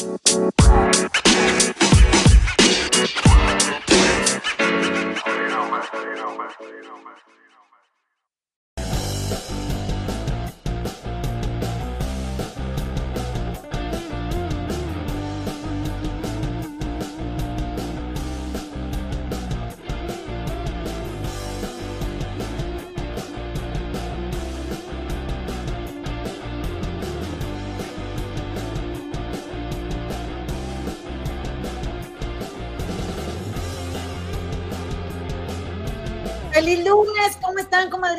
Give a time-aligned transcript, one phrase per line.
[0.00, 1.09] Bye.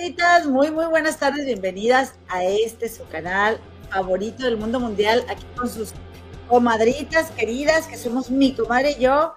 [0.02, 0.48] Comadritas?
[0.48, 3.60] Muy, muy buenas tardes, bienvenidas a este su canal
[3.91, 5.91] favorito del mundo mundial, aquí con sus
[6.48, 9.34] comadritas queridas, que somos mi comadre y yo,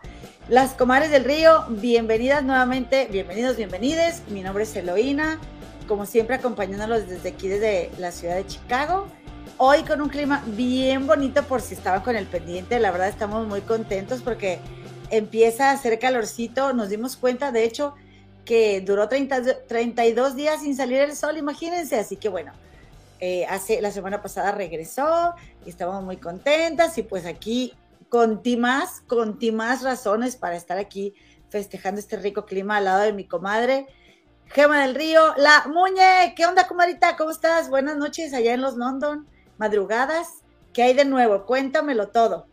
[0.49, 1.67] las comadres del río.
[1.69, 4.23] Bienvenidas nuevamente, bienvenidos, bienvenides.
[4.29, 5.39] Mi nombre es Eloína,
[5.87, 9.07] como siempre acompañándolos desde aquí, desde la ciudad de Chicago.
[9.59, 13.47] Hoy con un clima bien bonito, por si estaban con el pendiente, la verdad estamos
[13.47, 14.61] muy contentos porque
[15.11, 17.95] empieza a hacer calorcito, nos dimos cuenta, de hecho,
[18.45, 21.99] que duró 30, 32 días sin salir el sol, imagínense.
[21.99, 22.53] Así que bueno,
[23.21, 27.75] eh, hace, la semana pasada regresó y estábamos muy contentas y pues aquí
[28.09, 31.15] con más, con más razones para estar aquí
[31.49, 33.87] festejando este rico clima al lado de mi comadre.
[34.47, 37.17] Gema del Río, la Muñe, ¿qué onda, comadrita?
[37.17, 37.71] ¿Cómo estás?
[37.71, 40.29] Buenas noches allá en los London, madrugadas.
[40.73, 41.47] ¿Qué hay de nuevo?
[41.47, 42.47] Cuéntamelo todo.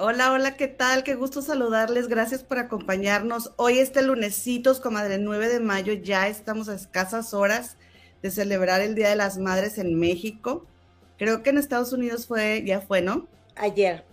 [0.00, 1.02] Hola, hola, ¿qué tal?
[1.02, 2.06] Qué gusto saludarles.
[2.06, 3.52] Gracias por acompañarnos.
[3.56, 7.76] Hoy este lunesitos, comadre, 9 de mayo, ya estamos a escasas horas
[8.22, 10.64] de celebrar el Día de las Madres en México.
[11.18, 13.26] Creo que en Estados Unidos fue, ya fue, ¿no?
[13.56, 14.04] Ayer.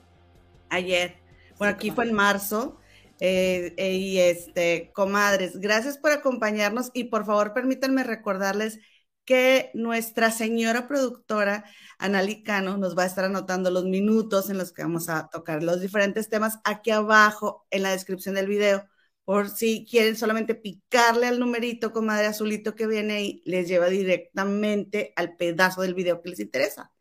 [0.69, 1.17] Ayer.
[1.59, 2.80] Bueno, aquí fue en marzo.
[3.19, 8.80] Eh, eh, y este, comadres, gracias por acompañarnos y por favor permítanme recordarles
[9.25, 11.65] que nuestra señora productora,
[11.97, 15.81] Analicano, nos va a estar anotando los minutos en los que vamos a tocar los
[15.81, 18.85] diferentes temas aquí abajo en la descripción del video.
[19.23, 25.13] Por si quieren solamente picarle al numerito, comadre azulito que viene ahí, les lleva directamente
[25.16, 26.91] al pedazo del video que les interesa.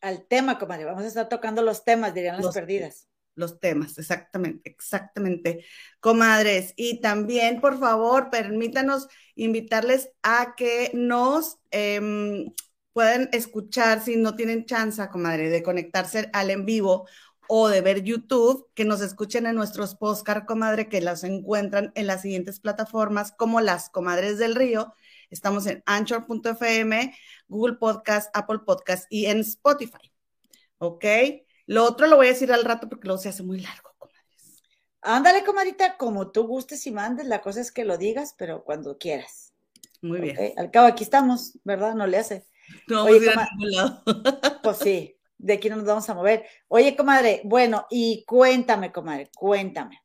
[0.00, 0.86] Al tema, comadre.
[0.86, 5.64] Vamos a estar tocando los temas, dirían las perdidas los temas, exactamente, exactamente,
[6.00, 6.74] comadres.
[6.76, 12.46] Y también, por favor, permítanos invitarles a que nos eh,
[12.92, 17.06] puedan escuchar si no tienen chance, comadre, de conectarse al en vivo
[17.48, 22.06] o de ver YouTube, que nos escuchen en nuestros postcards, comadre, que las encuentran en
[22.06, 24.94] las siguientes plataformas como las Comadres del Río.
[25.30, 27.14] Estamos en Anchor.fm,
[27.48, 30.12] Google Podcast, Apple Podcast y en Spotify.
[30.78, 31.04] ¿Ok?
[31.68, 34.62] Lo otro lo voy a decir al rato porque luego se hace muy largo, comadres.
[35.02, 38.96] Ándale, comadita, como tú gustes y mandes, la cosa es que lo digas, pero cuando
[38.96, 39.52] quieras.
[40.00, 40.54] Muy bien.
[40.56, 41.94] Al cabo, aquí estamos, ¿verdad?
[41.94, 42.46] No le hace.
[42.86, 44.02] No vamos a ir a ningún lado.
[44.62, 46.46] Pues sí, de aquí no nos vamos a mover.
[46.68, 50.02] Oye, comadre, bueno, y cuéntame, comadre, cuéntame.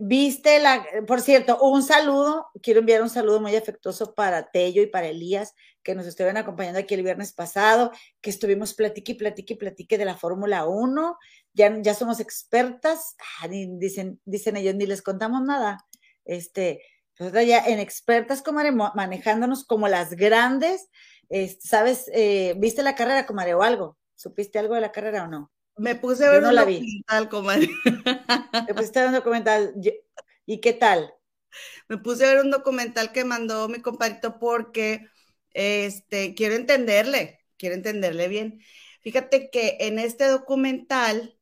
[0.00, 4.88] Viste la, por cierto, un saludo, quiero enviar un saludo muy afectuoso para Tello y
[4.88, 9.54] para Elías, que nos estuvieron acompañando aquí el viernes pasado, que estuvimos platique y platique
[9.54, 11.16] y platique de la Fórmula 1,
[11.52, 15.86] ya, ya somos expertas, ah, dicen, dicen ellos, ni les contamos nada,
[16.24, 16.82] este,
[17.18, 20.88] nosotros ya en expertas, comadre, manejándonos como las grandes,
[21.60, 22.10] ¿sabes?
[22.12, 23.96] Eh, ¿Viste la carrera, comadre, o algo?
[24.16, 25.52] ¿Supiste algo de la carrera o no?
[25.76, 27.68] Me puse a ver un documental, comadre.
[28.66, 29.74] Me puse a ver un documental.
[30.46, 31.12] ¿Y qué tal?
[31.88, 35.08] Me puse a ver un documental que mandó mi compadrito porque
[35.52, 38.60] este, quiero entenderle, quiero entenderle bien.
[39.02, 41.38] Fíjate que en este documental,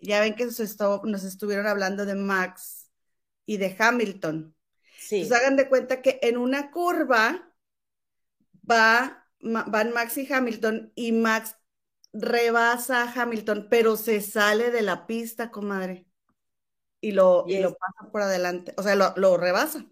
[0.00, 0.58] ya ven que nos,
[1.04, 2.90] nos estuvieron hablando de Max
[3.46, 4.54] y de Hamilton.
[4.98, 5.16] Sí.
[5.16, 7.54] Entonces hagan de cuenta que en una curva
[8.68, 11.56] va, van Max y Hamilton y Max
[12.14, 16.06] rebasa a Hamilton, pero se sale de la pista, comadre.
[17.00, 19.84] Y lo, y lo pasa por adelante, o sea, lo, lo, rebasa.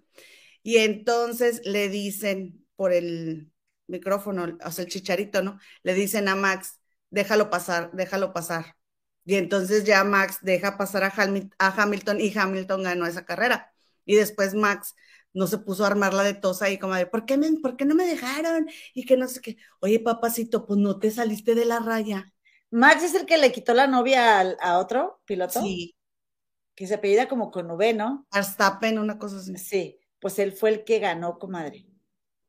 [0.63, 3.53] Y entonces le dicen por el
[3.87, 5.59] micrófono, o sea, el chicharito, ¿no?
[5.83, 6.81] Le dicen a Max,
[7.11, 8.77] déjalo pasar, déjalo pasar.
[9.25, 11.13] Y entonces ya Max deja pasar a,
[11.59, 13.73] a Hamilton y Hamilton ganó esa carrera.
[14.05, 14.95] Y después Max
[15.35, 17.77] no se puso a armar la de tosa y como de, ¿por qué, me, ¿por
[17.77, 18.69] qué no me dejaron?
[18.95, 19.57] Y que no sé qué.
[19.81, 22.33] Oye, papacito, pues no te saliste de la raya.
[22.71, 25.61] Max es el que le quitó la novia a, otro piloto.
[25.61, 25.97] Sí.
[26.75, 28.27] Que se apellida como con V, ¿no?
[28.33, 29.57] Verstappen, una cosa así.
[29.57, 31.87] Sí, pues él fue el que ganó, comadre,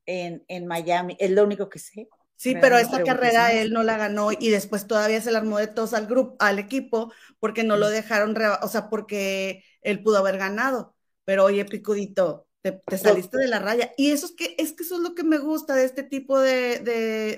[0.05, 1.17] en, en Miami.
[1.19, 2.07] Es lo único que sé.
[2.35, 5.67] Sí, pero esta carrera él no la ganó y después todavía se la armó de
[5.67, 10.37] tos al grupo, al equipo, porque no lo dejaron, o sea, porque él pudo haber
[10.37, 10.93] ganado.
[11.23, 13.93] Pero oye, Picudito, te, saliste de la raya.
[13.97, 16.39] Y eso es que, es que eso es lo que me gusta de este tipo
[16.39, 16.79] de,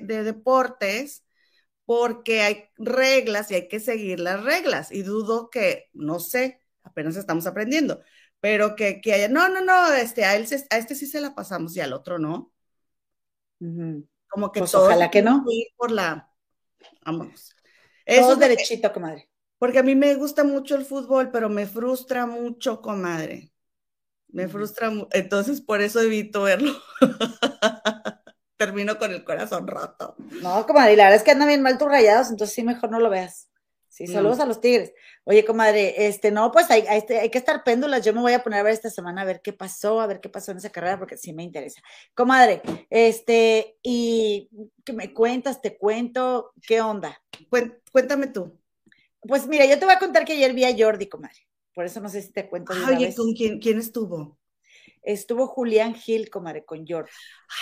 [0.02, 1.26] deportes,
[1.86, 4.92] porque hay reglas y hay que seguir las reglas.
[4.92, 8.02] Y dudo que, no sé, apenas estamos aprendiendo,
[8.40, 11.34] pero que, que haya, no, no, no, este, a, él a este sí se la
[11.34, 12.54] pasamos y al otro no.
[14.30, 15.44] Como que pues ojalá que no.
[15.76, 16.32] Por la,
[17.04, 17.56] vamos.
[18.06, 19.28] Eso es derechito, comadre.
[19.58, 23.55] Porque a mí me gusta mucho el fútbol, pero me frustra mucho, comadre.
[24.36, 26.74] Me frustra, entonces por eso evito verlo.
[28.58, 30.18] Termino con el corazón roto.
[30.42, 33.00] No, comadre, la verdad es que andan bien mal tus rayados, entonces sí, mejor no
[33.00, 33.48] lo veas.
[33.88, 34.92] Sí, saludos a los tigres.
[35.24, 38.04] Oye, comadre, este, no, pues hay, este, hay, que estar péndulas.
[38.04, 40.20] Yo me voy a poner a ver esta semana a ver qué pasó, a ver
[40.20, 41.80] qué pasó en esa carrera, porque sí me interesa.
[42.14, 44.50] Comadre, este, y
[44.84, 47.22] que me cuentas, te cuento, ¿qué onda?
[47.90, 48.60] Cuéntame tú.
[49.22, 51.48] Pues mira, yo te voy a contar que ayer vi a Jordi, comadre.
[51.76, 52.74] Por eso no sé si te cuento.
[52.88, 54.40] Oye, ¿con quién, quién estuvo?
[55.04, 57.12] Estuvo Julián Gil, comadre, con Jordi.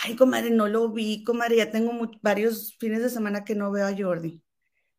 [0.04, 1.57] Ay, comadre, no lo vi, comadre.
[1.57, 4.42] Ya tengo varios fines de semana que no veo a Jordi.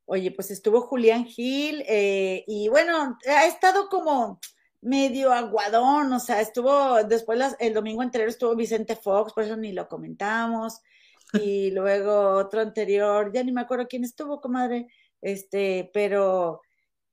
[0.05, 4.39] Oye, pues estuvo Julián Gil eh, y bueno, ha estado como
[4.83, 9.73] medio aguadón, o sea, estuvo después el domingo anterior estuvo Vicente Fox, por eso ni
[9.73, 10.81] lo comentamos.
[11.33, 14.89] Y luego otro anterior, ya ni me acuerdo quién estuvo, comadre,
[15.23, 16.61] este, pero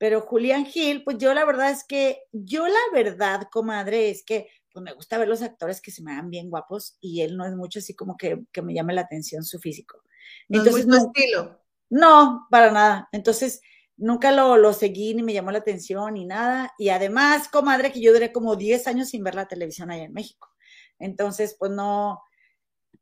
[0.02, 4.48] pero Julián Gil, pues yo la verdad es que, yo la verdad, comadre, es que
[4.74, 7.46] pues me gusta ver los actores que se me dan bien guapos y él no
[7.46, 10.02] es mucho así como que, me llame la atención su físico.
[10.50, 11.62] Entonces, no es estilo.
[11.92, 13.10] No, para nada.
[13.12, 13.62] Entonces,
[13.96, 16.74] nunca lo, lo, seguí ni me llamó la atención ni nada.
[16.80, 20.14] Y además, comadre, que yo duré como 10 años sin ver la televisión allá en
[20.14, 20.50] México.
[20.98, 22.24] Entonces, pues no,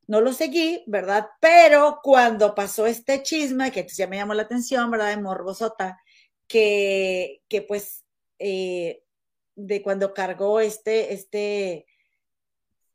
[0.08, 1.30] no lo seguí, ¿verdad?
[1.40, 5.16] Pero cuando pasó este chisme, que ya me llamó la atención, ¿verdad?
[5.16, 5.98] De Morbosota,
[6.50, 8.04] que, que pues
[8.40, 9.04] eh,
[9.56, 11.86] de cuando cargó este, este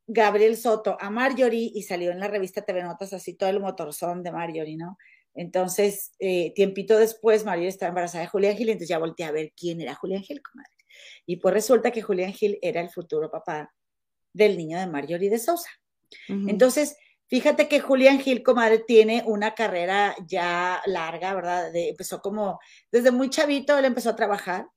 [0.07, 4.23] Gabriel Soto a Marjorie y salió en la revista TV Notas así todo el motorzón
[4.23, 4.99] de Marjorie, ¿no?
[5.35, 9.53] Entonces, eh, tiempito después, Marjorie estaba embarazada de Julián Gil, entonces ya volteé a ver
[9.57, 10.71] quién era Julián Gil, comadre.
[11.27, 13.73] Y pues resulta que Julián Gil era el futuro papá
[14.33, 15.71] del niño de Marjorie de Sousa.
[16.29, 16.97] Entonces,
[17.29, 21.75] Fíjate que Julián Gil, comadre, tiene una carrera ya larga, ¿verdad?
[21.75, 22.61] empezó como,
[22.93, 24.69] desde muy chavito él empezó a trabajar,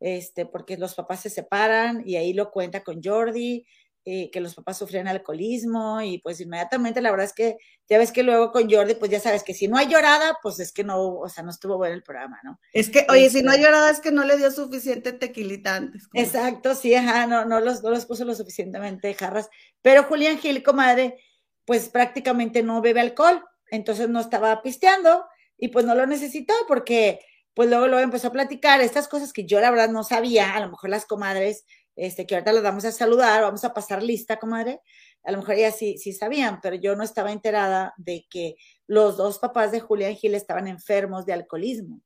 [0.00, 3.66] este, porque los papás se separan y ahí lo cuenta con Jordi,
[4.06, 7.56] eh, que los papás sufrían alcoholismo y pues inmediatamente la verdad es que
[7.88, 10.60] ya ves que luego con Jordi, pues ya sabes que si no hay llorada, pues
[10.60, 12.60] es que no, o sea, no estuvo bueno el programa, ¿no?
[12.74, 15.76] Es que, oye, si no hay este llorada es que no le dio suficiente tequilita
[15.76, 16.06] antes.
[16.12, 19.48] Exacto, sí, ajá, no, no, los, no los puso lo suficientemente jarras,
[19.80, 21.23] pero Julián Gil, comadre,
[21.64, 25.24] pues prácticamente no bebe alcohol, entonces no estaba pisteando
[25.56, 27.20] y pues no lo necesitó porque
[27.54, 30.60] pues luego luego empezó a platicar estas cosas que yo la verdad no sabía, a
[30.60, 31.64] lo mejor las comadres,
[31.96, 34.80] este, que ahorita las vamos a saludar, vamos a pasar lista, comadre,
[35.22, 38.56] a lo mejor ellas sí, sí sabían, pero yo no estaba enterada de que
[38.86, 42.00] los dos papás de Julián Gil estaban enfermos de alcoholismo.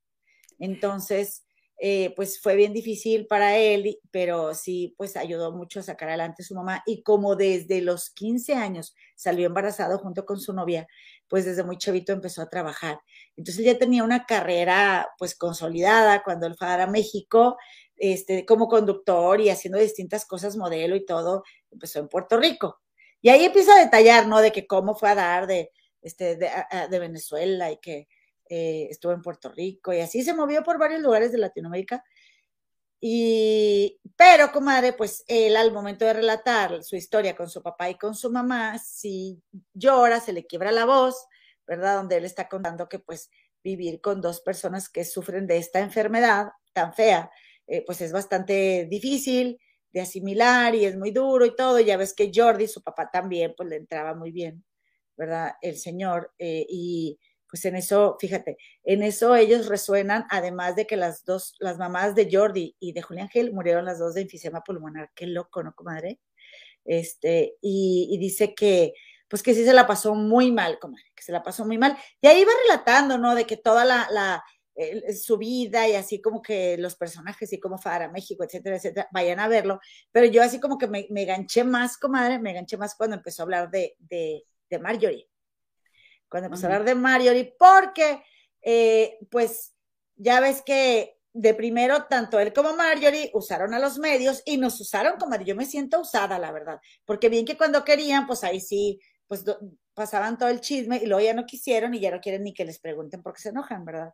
[0.59, 1.45] Entonces,
[1.81, 6.43] eh, pues fue bien difícil para él, pero sí, pues ayudó mucho a sacar adelante
[6.43, 6.83] su mamá.
[6.87, 10.89] Y como desde los 15 años salió embarazado junto con su novia,
[11.29, 12.99] pues desde muy chavito empezó a trabajar.
[13.37, 17.57] Entonces ya tenía una carrera pues consolidada cuando él fue a México,
[17.97, 22.81] este, como conductor y haciendo distintas cosas, modelo y todo, empezó en Puerto Rico.
[23.21, 24.41] Y ahí empieza a detallar, ¿no?
[24.41, 25.71] De que cómo fue a dar de,
[26.03, 28.09] este, de Venezuela y que
[28.49, 32.05] eh, estuvo en Puerto Rico y así se movió por varios lugares de Latinoamérica.
[33.01, 37.97] Y, pero, comadre, pues él al momento de relatar su historia con su papá y
[37.97, 39.41] con su mamá, si
[39.73, 41.27] llora, se le quiebra la voz,
[41.67, 41.97] ¿verdad?
[41.97, 43.31] Donde él está contando que pues
[43.63, 47.31] vivir con dos personas que sufren de esta enfermedad tan fea,
[47.67, 49.61] eh, pues es bastante difícil
[49.93, 51.79] de asimilar y es muy duro y todo.
[51.81, 54.65] Ya ves que Jordi, su papá también, pues le entraba muy bien,
[55.17, 55.53] ¿verdad?
[55.63, 56.33] El señor.
[56.39, 57.19] Eh, y
[57.49, 62.15] pues en eso, fíjate, en eso ellos resuenan, además de que las dos, las mamás
[62.15, 65.11] de Jordi y de Julián Gil murieron las dos de enfisema pulmonar.
[65.15, 66.21] Qué loco, ¿no, comadre?
[66.85, 68.95] Este, y, dice que,
[69.29, 71.97] pues que sí se la pasó muy mal, comadre, que se la pasó muy mal.
[72.21, 73.35] Y ahí va relatando, ¿no?
[73.35, 74.45] De que toda la, la
[75.13, 79.09] su vida y así como que los personajes y cómo fue a México, etcétera, etcétera,
[79.13, 79.81] vayan a verlo.
[80.13, 83.43] Pero yo así como que me, me ganché más, comadre, me ganché más cuando empezó
[83.43, 85.29] a hablar de, de, de Marjorie
[86.29, 88.23] cuando empezó a hablar de Marjorie, porque
[88.63, 89.75] eh, pues
[90.17, 94.81] ya ves que de primero tanto él como Marjorie usaron a los medios y nos
[94.81, 98.61] usaron como yo me siento usada, la verdad, porque bien que cuando querían, pues ahí
[98.61, 99.45] sí, pues
[99.95, 102.65] pasaban todo el chisme y luego ya no quisieron y ya no quieren ni que
[102.65, 104.13] les pregunten por qué se enojan, ¿verdad?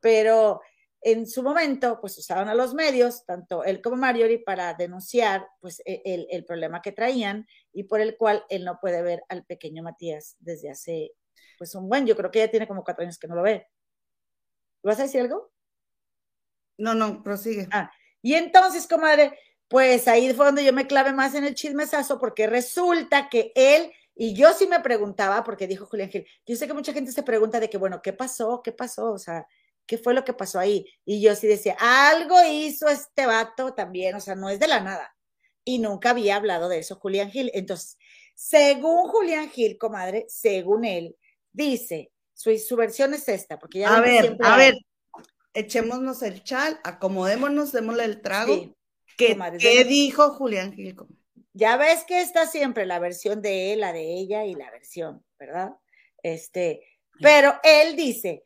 [0.00, 0.60] Pero
[1.00, 5.80] en su momento, pues usaron a los medios, tanto él como Marjorie, para denunciar pues
[5.84, 9.44] e, el, el problema que traían y por el cual él no puede ver al
[9.44, 11.12] pequeño Matías desde hace
[11.58, 13.66] pues un buen, yo creo que ella tiene como cuatro años que no lo ve.
[14.82, 15.50] ¿Vas a decir algo?
[16.78, 17.68] No, no, prosigue.
[17.72, 17.90] Ah,
[18.22, 19.38] y entonces, comadre,
[19.68, 23.92] pues ahí fue donde yo me clave más en el chismesazo, porque resulta que él,
[24.14, 27.22] y yo sí me preguntaba, porque dijo Julián Gil, yo sé que mucha gente se
[27.22, 28.62] pregunta de que, bueno, ¿qué pasó?
[28.62, 29.12] ¿Qué pasó?
[29.12, 29.46] O sea,
[29.86, 30.86] ¿qué fue lo que pasó ahí?
[31.04, 34.80] Y yo sí decía, algo hizo este vato también, o sea, no es de la
[34.80, 35.16] nada.
[35.64, 37.50] Y nunca había hablado de eso Julián Gil.
[37.54, 37.98] Entonces,
[38.34, 41.16] según Julián Gil, comadre, según él,
[41.56, 43.96] dice, su, su versión es esta, porque ya...
[43.96, 44.74] A ver, a ver,
[45.54, 48.76] echémonos el chal, acomodémonos, démosle el trago.
[49.16, 50.96] ¿Qué, ¿qué dijo Julián Gil?
[51.54, 55.24] Ya ves que está siempre la versión de él, la de ella y la versión,
[55.38, 55.70] ¿verdad?
[56.22, 56.82] Este,
[57.20, 58.44] pero él dice,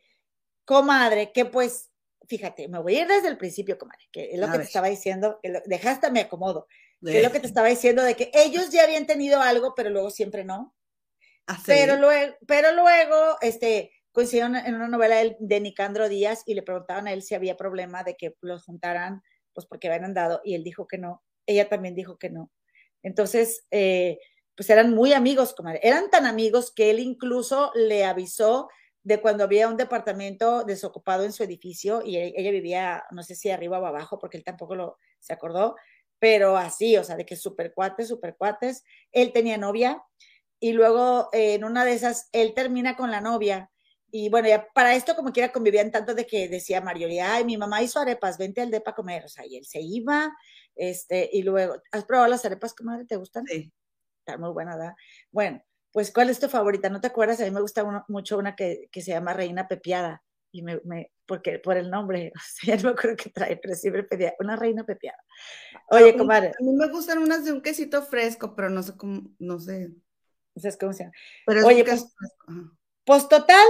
[0.64, 1.90] comadre, que pues,
[2.28, 4.86] fíjate, me voy a ir desde el principio, comadre, que es lo que te estaba
[4.86, 6.68] diciendo, dejaste me acomodo,
[7.04, 9.90] que es lo que te estaba diciendo de que ellos ya habían tenido algo, pero
[9.90, 10.72] luego siempre no.
[11.46, 16.62] ¿Ah, pero luego, pero luego, este, coincidieron en una novela de Nicandro Díaz y le
[16.62, 20.54] preguntaban a él si había problema de que los juntaran, pues porque habían andado, y
[20.54, 22.50] él dijo que no, ella también dijo que no.
[23.02, 24.18] Entonces, eh,
[24.56, 25.80] pues eran muy amigos, comadre.
[25.82, 28.68] Eran tan amigos que él incluso le avisó
[29.02, 33.34] de cuando había un departamento desocupado en su edificio y e, ella vivía, no sé
[33.34, 35.76] si arriba o abajo, porque él tampoco lo se acordó,
[36.18, 38.84] pero así, o sea, de que super cuates, super cuates.
[39.12, 40.02] Él tenía novia
[40.60, 43.70] y luego eh, en una de esas él termina con la novia
[44.12, 47.56] y bueno, ya para esto como quiera convivían tanto de que decía Marjorie, ay, mi
[47.56, 50.36] mamá hizo arepas, vente al depa a comer, o sea, y él se iba,
[50.74, 53.04] este, y luego, ¿has probado las arepas, comadre?
[53.04, 53.46] ¿Te gustan?
[53.46, 53.72] Sí.
[54.18, 54.94] Está muy buena, ¿verdad?
[55.30, 55.62] Bueno,
[55.92, 56.88] pues, ¿cuál es tu favorita?
[56.88, 57.40] ¿No te acuerdas?
[57.40, 61.12] A mí me gusta mucho una que, que, se llama Reina Pepiada, y me, me,
[61.26, 64.34] porque por el nombre, o sea, ya no me acuerdo qué trae, pero siempre pedía
[64.40, 65.18] una Reina Pepiada.
[65.90, 66.48] Oye, comadre.
[66.48, 69.90] A mí me gustan unas de un quesito fresco, pero no sé cómo, no sé.
[70.62, 71.14] No sé cómo se llama.
[71.46, 72.14] Pero Oye, pues,
[73.04, 73.66] pues total,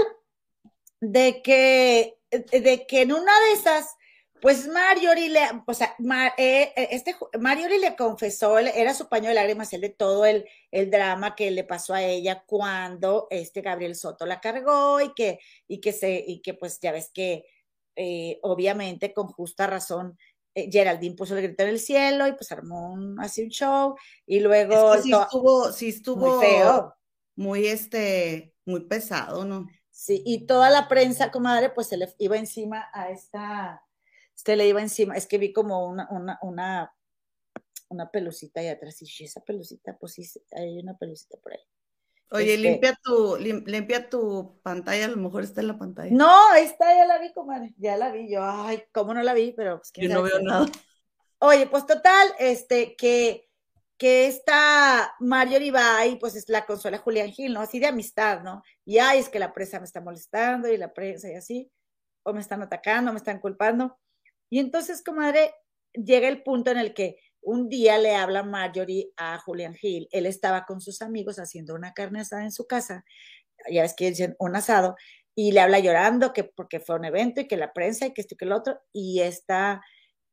[1.00, 3.96] de que, de que en una de esas,
[4.40, 5.94] pues Marjorie le, o sea,
[6.36, 10.46] eh, eh, este, Marjorie le confesó, era su paño de lágrimas, el de todo el,
[10.70, 15.40] el, drama que le pasó a ella cuando este Gabriel Soto la cargó y que,
[15.68, 17.44] y que se, y que pues ya ves que
[17.96, 20.16] eh, obviamente con justa razón
[20.54, 24.40] Geraldine puso el grito en el cielo y pues armó un, así un show y
[24.40, 24.96] luego...
[24.98, 26.94] sí estuvo, sí estuvo muy feo.
[27.36, 29.66] Muy este, muy pesado, ¿no?
[29.90, 33.82] Sí, y toda la prensa, comadre, pues se le iba encima a esta,
[34.34, 36.94] se le iba encima, es que vi como una, una, una,
[37.88, 41.60] una pelucita ahí atrás, y esa pelucita, pues sí, hay una pelucita por ahí.
[42.30, 46.10] Oye, este limpia tu, limpia tu pantalla, a lo mejor está en la pantalla.
[46.12, 49.52] No, está, ya la vi, comadre, ya la vi, yo, ay, cómo no la vi,
[49.52, 50.66] pero pues Yo no veo nada.
[51.38, 53.50] Oye, pues total, este, que
[54.00, 57.60] que esta Marjorie va y pues es la consuela Julián Gil, ¿no?
[57.60, 58.62] Así de amistad, ¿no?
[58.86, 61.70] Y ay, es que la prensa me está molestando y la prensa y así,
[62.22, 63.98] o me están atacando, me están culpando.
[64.48, 65.52] Y entonces, comadre,
[65.92, 70.26] llega el punto en el que un día le habla Marjorie a Julián Gil, él
[70.26, 73.04] estaba con sus amigos haciendo una carne asada en su casa,
[73.70, 74.96] ya ves que dicen un asado,
[75.34, 78.20] y le habla llorando que porque fue un evento y que la prensa y que
[78.20, 79.80] esto y que el otro, y está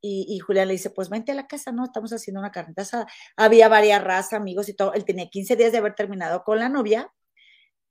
[0.01, 1.85] y, Julián le dice, pues vente a la casa, ¿no?
[1.85, 3.07] Estamos haciendo una carnita asada.
[3.35, 4.93] Había varias razas, amigos y todo.
[4.93, 7.11] Él tenía 15 días de haber terminado con la novia.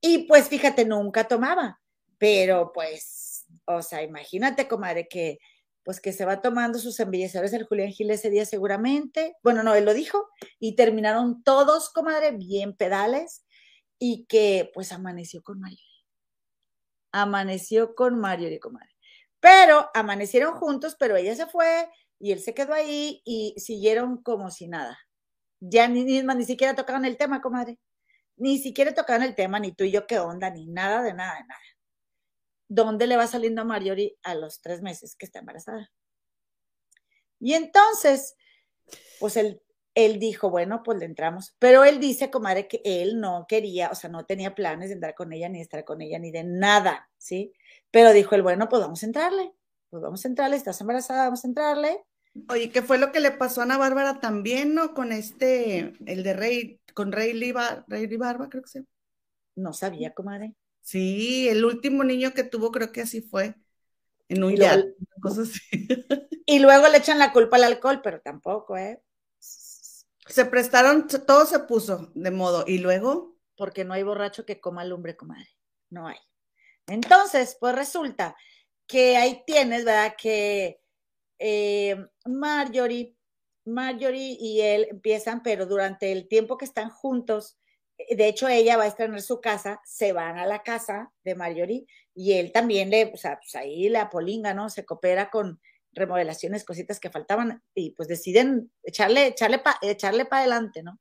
[0.00, 1.80] Y pues fíjate, nunca tomaba.
[2.18, 5.38] Pero pues, o sea, imagínate, comadre, que
[5.86, 9.36] pues que se va tomando sus embellecedores el Julián Gil ese día seguramente.
[9.44, 10.28] Bueno, no, él lo dijo.
[10.58, 13.46] Y terminaron todos, comadre, bien pedales.
[13.96, 15.78] Y que pues amaneció con Mario.
[17.12, 18.96] Amaneció con Mario y comadre.
[19.38, 21.88] Pero amanecieron juntos, pero ella se fue
[22.18, 24.98] y él se quedó ahí y siguieron como si nada.
[25.60, 27.78] Ya ni, ni, ni siquiera tocaban el tema, comadre.
[28.36, 31.34] Ni siquiera tocaban el tema, ni tú y yo qué onda, ni nada de nada
[31.36, 31.60] de nada.
[32.68, 35.90] ¿Dónde le va saliendo a Marjorie a los tres meses que está embarazada?
[37.40, 38.34] Y entonces,
[39.20, 39.60] pues él,
[39.94, 41.54] él dijo, bueno, pues le entramos.
[41.58, 45.14] Pero él dice, comadre, que él no quería, o sea, no tenía planes de entrar
[45.14, 47.52] con ella, ni estar con ella, ni de nada, ¿sí?
[47.90, 49.52] Pero dijo el bueno, pues vamos a entrarle,
[49.90, 52.04] pues vamos a entrarle, estás embarazada, vamos a entrarle.
[52.50, 54.92] Oye, ¿qué fue lo que le pasó a Ana Bárbara también, no?
[54.92, 58.86] Con este, el de Rey, con Rey Liba, Rey Barba, creo que sí.
[59.54, 60.54] No sabía, comadre.
[60.86, 63.56] Sí, el último niño que tuvo, creo que así fue.
[64.28, 64.80] En un ya,
[65.20, 65.60] cosas así.
[66.46, 69.02] Y luego le echan la culpa al alcohol, pero tampoco, ¿eh?
[69.40, 72.62] Se prestaron, todo se puso de modo.
[72.68, 73.36] ¿Y luego?
[73.56, 75.48] Porque no hay borracho que coma lumbre, comadre.
[75.90, 76.18] No hay.
[76.86, 78.36] Entonces, pues resulta
[78.86, 80.14] que ahí tienes, ¿verdad?
[80.16, 80.80] Que
[81.40, 83.16] eh, Marjorie,
[83.64, 87.58] Marjorie y él empiezan, pero durante el tiempo que están juntos,
[87.98, 91.86] de hecho ella va a estrenar su casa, se van a la casa de Marjorie
[92.14, 94.70] y él también le, o sea, pues ahí la polinga, ¿no?
[94.70, 95.60] Se coopera con
[95.92, 101.00] remodelaciones, cositas que faltaban y pues deciden echarle, echarle para echarle para adelante, ¿no?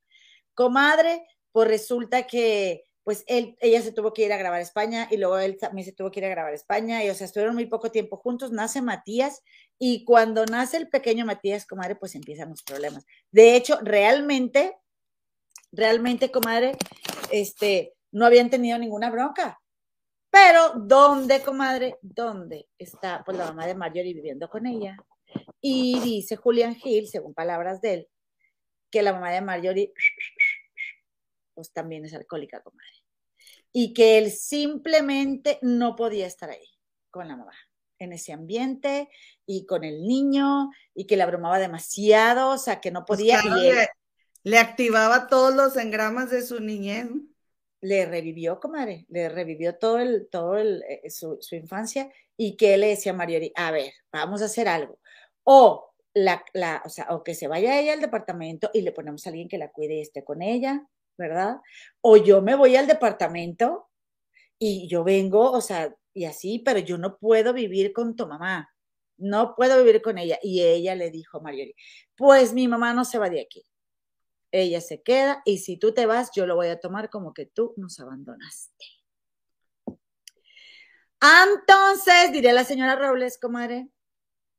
[0.54, 5.18] Comadre, pues resulta que pues él, ella se tuvo que ir a grabar España y
[5.18, 7.68] luego él también se tuvo que ir a grabar España y o sea, estuvieron muy
[7.68, 9.44] poco tiempo juntos, nace Matías
[9.78, 13.06] y cuando nace el pequeño Matías, comadre, pues empiezan los problemas.
[13.32, 14.76] De hecho, realmente,
[15.76, 16.78] realmente, comadre,
[17.32, 19.60] este, no habían tenido ninguna bronca.
[20.30, 21.98] Pero, ¿dónde, comadre?
[22.02, 24.98] ¿Dónde está pues, la mamá de Marjorie viviendo con ella?
[25.62, 28.08] Y dice Julián Gil, según palabras de él,
[28.92, 29.94] que la mamá de Marjorie
[31.54, 32.90] pues también es alcohólica, comadre.
[33.72, 36.68] Y que él simplemente no podía estar ahí
[37.10, 37.54] con la mamá,
[37.98, 39.10] en ese ambiente
[39.46, 43.40] y con el niño, y que le abrumaba demasiado, o sea, que no pues podía.
[44.46, 47.08] Le, activaba todos los engramas de su niñez.
[47.82, 52.88] Le revivió, comadre, le revivió todo el, todo el, eh, su, infancia, y que le
[52.88, 55.00] decía a Mariori, a ver, vamos a hacer algo.
[55.44, 59.26] O la, la, o sea, o que se vaya ella al departamento y le ponemos
[59.26, 60.88] a alguien que la cuide y esté con ella,
[61.18, 61.58] ¿verdad?
[62.02, 63.90] O yo me voy al departamento
[64.60, 68.74] y yo vengo, o sea, y así, pero yo no puedo vivir con tu mamá,
[69.18, 70.40] no puedo vivir con ella.
[70.42, 71.76] Y ella le dijo a Mariori,
[72.16, 73.66] pues mi mamá no se va de aquí,
[74.62, 77.46] ella se queda y si tú te vas, yo lo voy a tomar como que
[77.46, 78.86] tú nos abandonaste.
[81.22, 83.90] Entonces, diré la señora Robles, comadre,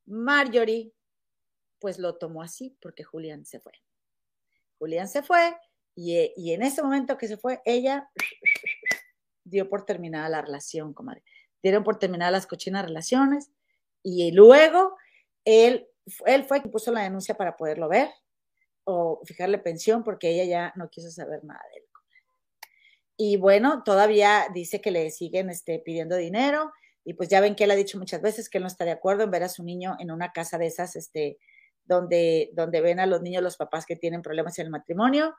[0.04, 0.92] Marjorie,
[1.78, 3.72] pues lo tomó así porque Julián se fue.
[4.78, 5.56] Julián se fue
[5.94, 8.10] y, en ese momento que se fue, ella
[9.44, 11.22] dio por terminada la relación, comadre.
[11.62, 13.50] Dieron por terminadas las cochinas relaciones
[14.02, 14.96] y luego
[15.44, 15.88] él,
[16.26, 18.10] él fue quien puso la denuncia para poderlo ver
[18.86, 21.84] o fijarle pensión porque ella ya no quiso saber nada de él.
[23.18, 26.72] Y bueno, todavía dice que le siguen este, pidiendo dinero
[27.04, 28.90] y pues ya ven que él ha dicho muchas veces que él no está de
[28.90, 31.38] acuerdo en ver a su niño en una casa de esas, este,
[31.84, 35.34] donde, donde ven a los niños los papás que tienen problemas en el matrimonio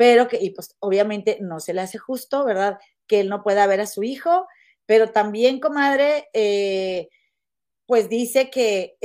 [0.00, 2.78] pero que, y pues obviamente no se le hace justo, ¿verdad?
[3.06, 4.46] Que él no pueda ver a su hijo,
[4.86, 7.10] pero también, comadre, eh,
[7.90, 8.96] pues dice que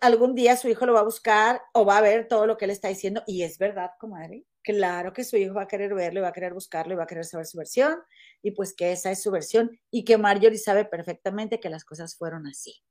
[0.00, 2.64] algún día su hijo lo va a buscar o va a ver todo lo que
[2.64, 4.46] él está diciendo, y es verdad, comadre.
[4.62, 7.06] Claro que su hijo va a querer verlo, va a querer buscarlo y va a
[7.06, 7.98] querer saber su versión,
[8.40, 12.16] y pues que esa es su versión, y que Marjorie sabe perfectamente que las cosas
[12.16, 12.82] fueron así.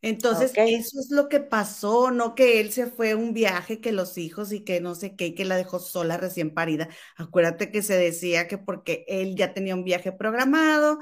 [0.00, 3.92] Entonces, eso es lo que pasó, no que él se fue a un viaje, que
[3.92, 6.88] los hijos y que no sé qué, que la dejó sola recién parida.
[7.16, 10.98] Acuérdate que se decía que porque él ya tenía un viaje programado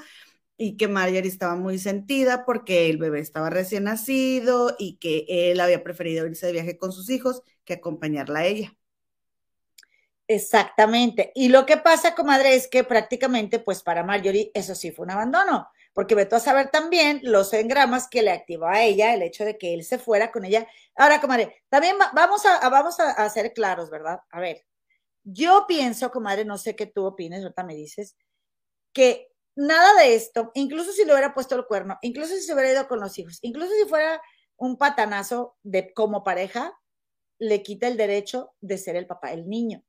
[0.63, 5.59] y que Marjorie estaba muy sentida porque el bebé estaba recién nacido y que él
[5.59, 8.77] había preferido irse de viaje con sus hijos que acompañarla a ella.
[10.29, 11.33] Exactamente.
[11.35, 15.11] Y lo que pasa, comadre, es que prácticamente, pues para Marjorie, eso sí fue un
[15.11, 19.45] abandono porque me a saber también los engramas que le activó a ella el hecho
[19.45, 20.69] de que él se fuera con ella.
[20.95, 24.21] Ahora, comadre, también vamos a, vamos a, ser claros, ¿verdad?
[24.31, 24.65] A ver,
[25.25, 28.17] yo pienso, comadre, no sé qué tú opines, ahorita me dices,
[28.93, 32.73] que nada de esto, incluso si le hubiera puesto el cuerno, incluso si se hubiera
[32.73, 34.21] ido con los hijos, incluso si fuera
[34.57, 36.73] un patanazo de como pareja,
[37.39, 39.83] le quita el derecho de ser el papá del niño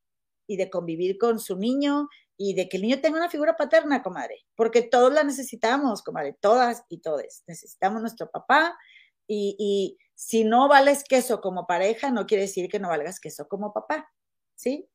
[0.47, 4.01] y de convivir con su niño y de que el niño tenga una figura paterna,
[4.01, 7.43] comadre, porque todos la necesitamos, comadre, todas y todes.
[7.47, 8.77] Necesitamos nuestro papá
[9.27, 13.73] y, si no vales queso como pareja, no quiere decir que no valgas queso como
[13.73, 14.09] papá,
[14.55, 14.87] ¿sí?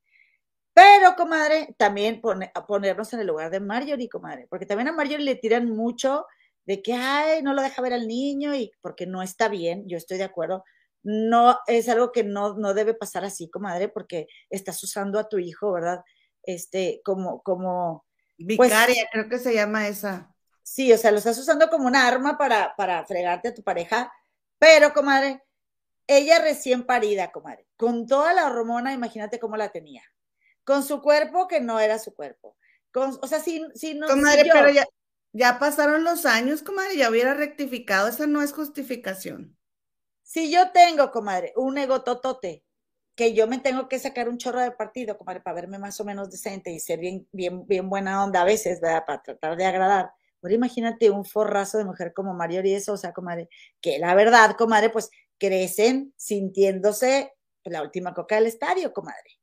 [0.79, 5.35] Pero, comadre, también ponernos en el lugar de Marjorie, comadre, porque también a Marjorie le
[5.35, 6.25] tiran mucho
[6.67, 9.97] de que, ay, no lo deja ver al niño y porque no está bien, yo
[9.97, 10.64] estoy de acuerdo,
[11.03, 15.38] no es algo que no, no debe pasar así, comadre, porque estás usando a tu
[15.38, 16.03] hijo, ¿verdad?
[16.49, 18.07] este, como, como.
[18.37, 20.35] Pues Vicaria, creo que se llama esa.
[20.62, 24.12] Sí, o sea, lo estás usando como una arma para, para fregarte a tu pareja,
[24.59, 25.43] pero, comadre,
[26.07, 30.03] ella recién parida, comadre, con toda la hormona, imagínate cómo la tenía,
[30.69, 32.55] con su cuerpo que no era su cuerpo,
[32.93, 34.07] con, o sea, si, si no...
[34.07, 34.85] Comadre, pero ya,
[35.33, 39.57] ya pasaron los años, comadre, ya hubiera rectificado, esa no es justificación.
[40.23, 42.67] Si yo tengo, comadre, un ego totote,
[43.15, 46.05] que yo me tengo que sacar un chorro de partido, comadre, para verme más o
[46.05, 49.05] menos decente y ser bien, bien, bien buena onda a veces, ¿verdad?
[49.07, 50.11] Para tratar de agradar.
[50.43, 53.49] Ahora imagínate un forrazo de mujer como Mario eso, o sea, comadre,
[53.81, 57.33] que la verdad, comadre, pues crecen sintiéndose
[57.65, 59.38] la última coca del estadio, comadre.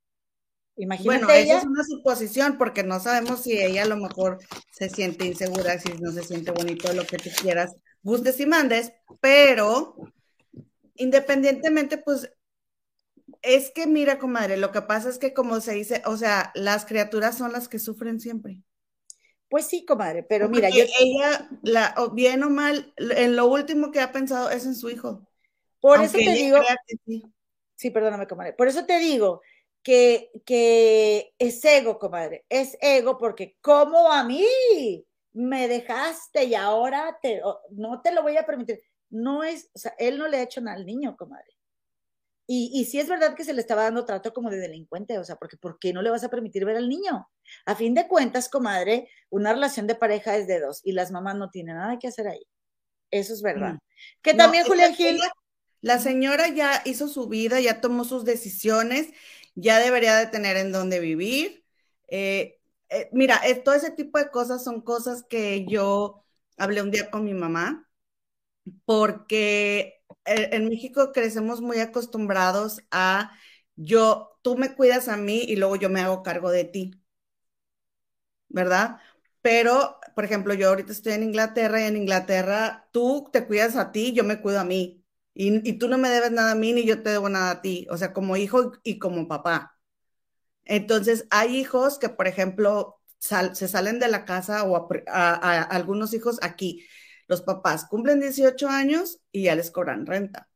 [0.78, 1.60] Imagínate bueno, ella.
[1.60, 4.40] es una suposición, porque no sabemos si ella a lo mejor
[4.72, 8.92] se siente insegura, si no se siente bonito, lo que tú quieras, gustes y mandes,
[9.22, 9.96] pero
[10.96, 12.30] independientemente, pues
[13.42, 16.86] es que mira, comadre, lo que pasa es que como se dice, o sea, las
[16.86, 18.62] criaturas son las que sufren siempre.
[19.48, 20.84] Pues sí, comadre, pero Porque mira, yo...
[21.00, 25.26] ella, la, bien o mal, en lo último que ha pensado es en su hijo.
[25.80, 26.58] Por eso te digo...
[27.06, 27.24] Sí.
[27.76, 28.54] sí, perdóname, comadre.
[28.54, 29.42] Por eso te digo
[29.86, 32.44] que, que es ego, comadre.
[32.50, 34.44] Es ego porque como a mí
[35.32, 38.82] me dejaste y ahora te, no te lo voy a permitir.
[39.12, 41.56] No es, o sea, él no le ha hecho nada al niño, comadre.
[42.48, 45.24] Y, y sí es verdad que se le estaba dando trato como de delincuente, o
[45.24, 47.30] sea, porque ¿por qué no le vas a permitir ver al niño?
[47.68, 51.36] A fin de cuentas, comadre, una relación de pareja es de dos y las mamás
[51.36, 52.48] no tienen nada que hacer ahí.
[53.12, 53.76] Eso es verdad.
[53.76, 53.80] Mm.
[54.24, 55.20] Que también Julián Gil...
[55.82, 59.10] La señora ya hizo su vida, ya tomó sus decisiones,
[59.56, 61.66] ya debería de tener en dónde vivir.
[62.08, 66.26] Eh, eh, mira, todo ese tipo de cosas son cosas que yo
[66.58, 67.90] hablé un día con mi mamá,
[68.86, 73.32] porque en México crecemos muy acostumbrados a
[73.76, 76.92] yo, tú me cuidas a mí y luego yo me hago cargo de ti,
[78.50, 79.00] ¿verdad?
[79.42, 83.92] Pero, por ejemplo, yo ahorita estoy en Inglaterra y en Inglaterra tú te cuidas a
[83.92, 85.05] ti, yo me cuido a mí.
[85.36, 87.88] Y, tú no me debes nada a mí ni yo te debo nada a ti,
[87.92, 89.78] o sea, como hijo y como papá.
[90.66, 96.40] Entonces, hay hijos que, por ejemplo, se salen de la casa o a algunos hijos
[96.42, 96.86] aquí
[97.28, 100.50] los papás cumplen 18 años y ya les cobran renta.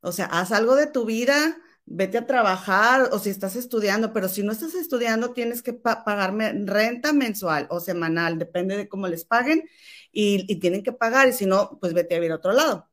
[0.00, 4.28] O sea, haz algo de tu vida, vete a trabajar o si estás estudiando, pero
[4.28, 9.24] si no estás estudiando tienes que pagarme renta mensual o semanal, depende de cómo les
[9.24, 9.64] paguen
[10.12, 12.88] y, tienen que pagar y si no, pues vete a vivir a otro lado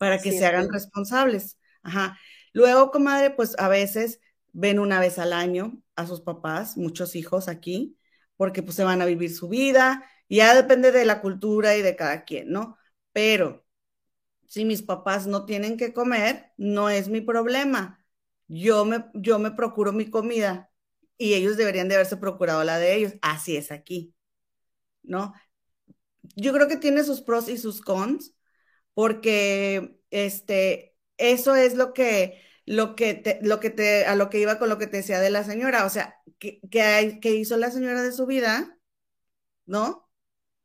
[0.00, 1.58] para que se hagan responsables.
[1.82, 2.18] Ajá.
[2.54, 4.20] Luego, comadre, pues a veces
[4.52, 7.98] ven una vez al año a sus papás, muchos hijos aquí,
[8.36, 11.96] porque pues se van a vivir su vida ya depende de la cultura y de
[11.96, 12.78] cada quien, ¿no?
[13.12, 13.66] Pero
[14.46, 18.04] si mis papás no tienen que comer, no es mi problema.
[18.46, 20.70] Yo me, yo me procuro mi comida
[21.18, 23.14] y ellos deberían de haberse procurado la de ellos.
[23.22, 24.14] Así es aquí,
[25.02, 25.34] ¿no?
[26.36, 28.34] Yo creo que tiene sus pros y sus cons,
[29.00, 34.40] porque este, eso es lo que, lo que te, lo que te, a lo que
[34.40, 37.70] iba con lo que te decía de la señora, o sea, ¿qué, qué hizo la
[37.70, 38.78] señora de su vida?
[39.64, 40.10] ¿No?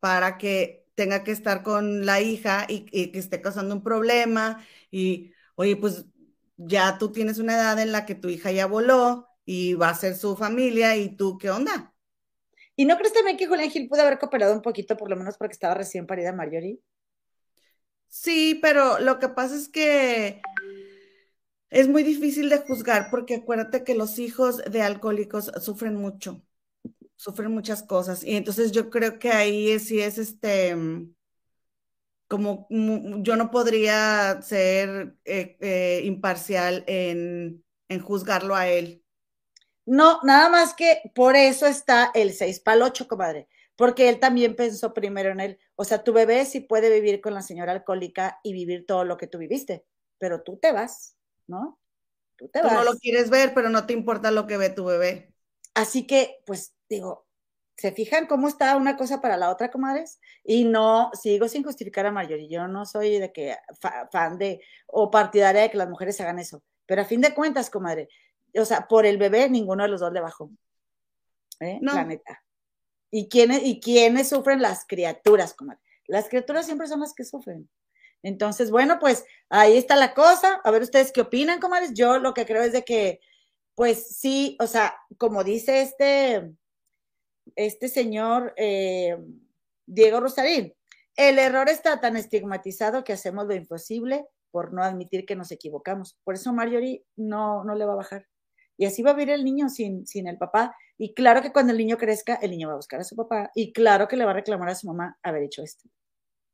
[0.02, 5.34] para que tenga que estar con la hija y, que esté causando un problema y,
[5.56, 6.06] oye, pues
[6.58, 9.96] ya tú tienes una edad en la que tu hija ya voló y va a
[9.96, 11.96] ser su familia y tú, ¿qué onda?
[12.76, 15.38] ¿Y no crees también que Julián Gil pudo haber cooperado un poquito, por lo menos
[15.38, 16.82] porque estaba recién parida Marjorie?
[18.08, 20.42] Sí, pero lo que pasa es que
[21.70, 26.42] es muy difícil de juzgar porque acuérdate que los hijos de alcohólicos sufren mucho
[27.16, 28.24] sufren muchas cosas.
[28.24, 31.14] Y entonces yo creo que ahí sí es este, mm,
[32.28, 39.04] como yo no podría ser eh, eh, imparcial en, en, juzgarlo a él.
[39.86, 44.20] No, nada más que por eso está el 6 para el 8, comadre, porque él
[44.20, 45.60] también pensó primero en él.
[45.76, 49.18] O sea, tu bebé sí puede vivir con la señora alcohólica y vivir todo lo
[49.18, 49.86] que tú viviste,
[50.18, 51.80] pero tú te vas, ¿no?
[52.38, 52.74] Tú te vas.
[52.74, 55.34] no lo quieres ver, pero no te importa lo que ve tu bebé.
[55.74, 57.28] Así que, pues digo,
[57.78, 60.20] ¿se fijan cómo está una cosa para la otra, comadres?
[60.44, 63.58] Y no, sigo sin justificar a Marjorie, yo no soy de que
[64.12, 67.70] fan de o partidaria de que las mujeres hagan eso, pero a fin de cuentas,
[67.70, 68.08] comadre,
[68.54, 70.50] o sea, por el bebé ninguno de los dos le bajó.
[71.60, 71.80] ¿Eh?
[71.82, 71.94] No.
[71.94, 72.45] La neta.
[73.18, 74.62] ¿Y quiénes, ¿Y quiénes sufren?
[74.62, 75.80] Las criaturas, comadre.
[76.06, 77.70] Las criaturas siempre son las que sufren.
[78.24, 80.60] Entonces, bueno, pues ahí está la cosa.
[80.66, 81.94] A ver ustedes qué opinan, comadres.
[81.94, 83.22] Yo lo que creo es de que
[83.74, 86.52] pues sí, o sea, como dice este,
[87.56, 89.18] este señor eh,
[89.86, 90.74] Diego Rosarín,
[91.16, 96.18] el error está tan estigmatizado que hacemos lo imposible por no admitir que nos equivocamos.
[96.26, 98.28] Por eso Marjorie no, no le va a bajar.
[98.76, 100.76] Y así va a vivir el niño sin, sin el papá.
[100.98, 103.52] Y claro que cuando el niño crezca, el niño va a buscar a su papá.
[103.54, 105.90] Y claro que le va a reclamar a su mamá haber hecho esto.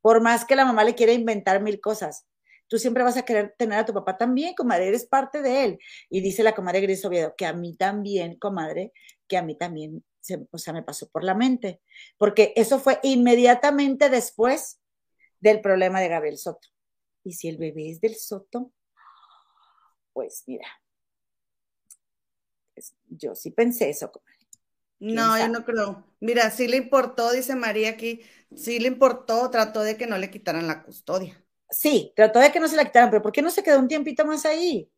[0.01, 2.25] Por más que la mamá le quiera inventar mil cosas,
[2.67, 5.79] tú siempre vas a querer tener a tu papá también, comadre, eres parte de él.
[6.09, 8.93] Y dice la comadre Gris Oviedo, que a mí también, comadre,
[9.27, 11.81] que a mí también, se, me pasó por la mente,
[12.17, 14.79] porque eso fue inmediatamente después
[15.39, 16.69] del problema de Gabriel Soto.
[17.23, 18.71] Y si el bebé es del Soto,
[20.13, 20.67] pues mira,
[23.09, 24.11] yo sí pensé eso.
[24.99, 26.05] No, yo no creo.
[26.19, 28.21] Mira, sí le importó, dice María aquí,
[28.55, 31.43] sí le importó, trató de que no le quitaran la custodia.
[31.69, 33.87] Sí, trató de que no se la quitaran, pero ¿por qué no se quedó un
[33.87, 34.91] tiempito más ahí?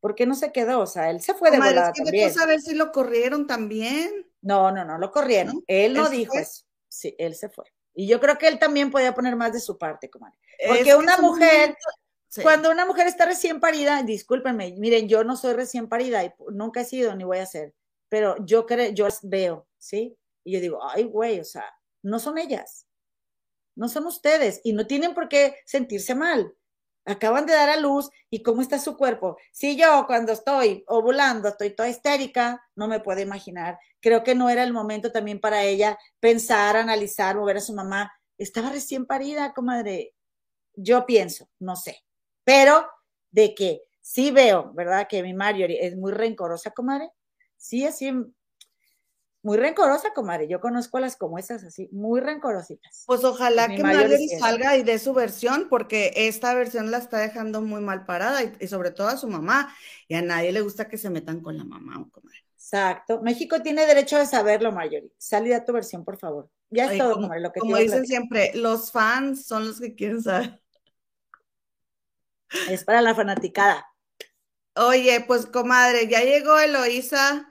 [0.00, 0.80] ¿Por qué no se quedó?
[0.80, 4.26] O sea, él se fue de volada es que saber si lo corrieron también.
[4.40, 5.62] No, no, no, lo corrieron.
[5.66, 6.64] Él no dijo eso.
[6.88, 7.64] Sí, él se fue.
[7.94, 10.38] Y yo creo que él también podía poner más de su parte, comadre.
[10.66, 11.76] Porque una mujer,
[12.42, 16.82] Cuando una mujer está recién parida, discúlpenme, miren, yo no soy recién parida y nunca
[16.82, 17.74] he sido ni voy a ser,
[18.08, 20.16] pero yo creo, yo veo, ¿sí?
[20.44, 21.64] Y yo digo, ay, güey, o sea,
[22.02, 22.86] no son ellas,
[23.74, 26.54] no son ustedes y no tienen por qué sentirse mal.
[27.06, 29.36] Acaban de dar a luz y cómo está su cuerpo.
[29.52, 33.78] Si yo cuando estoy ovulando estoy toda histérica, no me puedo imaginar.
[34.00, 38.12] Creo que no era el momento también para ella pensar, analizar, mover a su mamá.
[38.38, 40.14] Estaba recién parida, comadre.
[40.74, 42.04] Yo pienso, no sé.
[42.44, 42.86] Pero
[43.30, 45.06] de que sí veo, ¿verdad?
[45.08, 47.10] Que mi Marjorie es muy rencorosa, comadre.
[47.56, 48.12] Sí, así
[49.42, 50.48] muy rencorosa, comadre.
[50.48, 53.04] Yo conozco a las como esas así, muy rencorositas.
[53.06, 57.62] Pues ojalá que Marjorie salga y dé su versión, porque esta versión la está dejando
[57.62, 59.74] muy mal parada y, sobre todo a su mamá.
[60.08, 62.38] Y a nadie le gusta que se metan con la mamá, comadre.
[62.54, 63.22] Exacto.
[63.22, 65.10] México tiene derecho de saberlo, Marjorie.
[65.16, 66.50] Sal a tu versión, por favor.
[66.68, 70.22] Ya es todo, como, Lo que como dicen siempre, los fans son los que quieren
[70.22, 70.59] saber.
[72.68, 73.86] Es para la fanaticada.
[74.74, 77.48] Oye, pues comadre, ya llegó Eloísa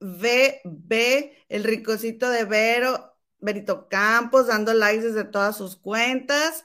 [0.00, 6.64] ve el ricocito de Vero, Berito Campos, dando likes desde todas sus cuentas.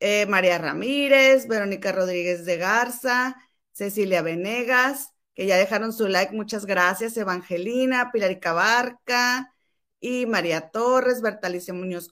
[0.00, 3.36] Eh, María Ramírez, Verónica Rodríguez de Garza,
[3.72, 7.16] Cecilia Venegas, que ya dejaron su like, muchas gracias.
[7.16, 9.54] Evangelina, Pilarica Barca
[10.00, 12.08] y María Torres, Bertalicia Muñoz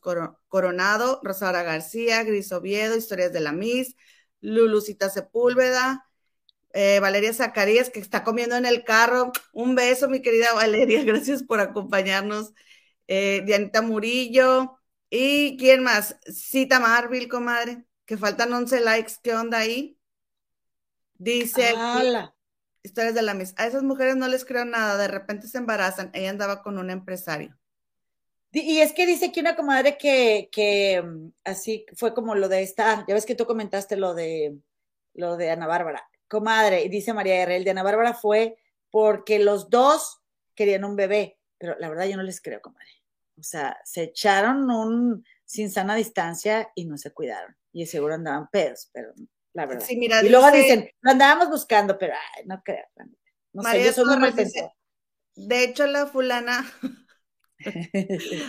[0.48, 3.96] Coronado, Rosara García, Gris Oviedo, Historias de la Miss,
[4.40, 6.06] Lulucita Sepúlveda,
[6.72, 9.32] eh, Valeria Zacarías, que está comiendo en el carro.
[9.52, 12.52] Un beso, mi querida Valeria, gracias por acompañarnos.
[13.06, 14.78] Eh, Dianita Murillo.
[15.10, 16.16] ¿Y quién más?
[16.26, 19.14] Cita Marville, comadre, que faltan 11 likes.
[19.22, 19.98] ¿Qué onda ahí?
[21.14, 21.74] Dice
[22.82, 23.62] historias de la misma.
[23.62, 26.10] A esas mujeres no les creo nada, de repente se embarazan.
[26.14, 27.57] Ella andaba con un empresario.
[28.50, 32.62] Y es que dice que una comadre que, que mm, así fue como lo de
[32.62, 34.56] esta, ya ves que tú comentaste lo de
[35.14, 38.58] lo de Ana Bárbara comadre, dice María Guerrero, de Ana Bárbara fue
[38.90, 40.20] porque los dos
[40.54, 42.86] querían un bebé, pero la verdad yo no les creo, comadre.
[43.38, 47.56] O sea, se echaron un sin sana distancia y no se cuidaron.
[47.72, 49.12] Y seguro andaban pedos, pero
[49.52, 49.86] la verdad.
[49.88, 52.84] y luego dicen, lo andábamos buscando, pero ay, no creo.
[53.52, 54.32] No sé, yo soy muy
[55.36, 56.70] De hecho, la fulana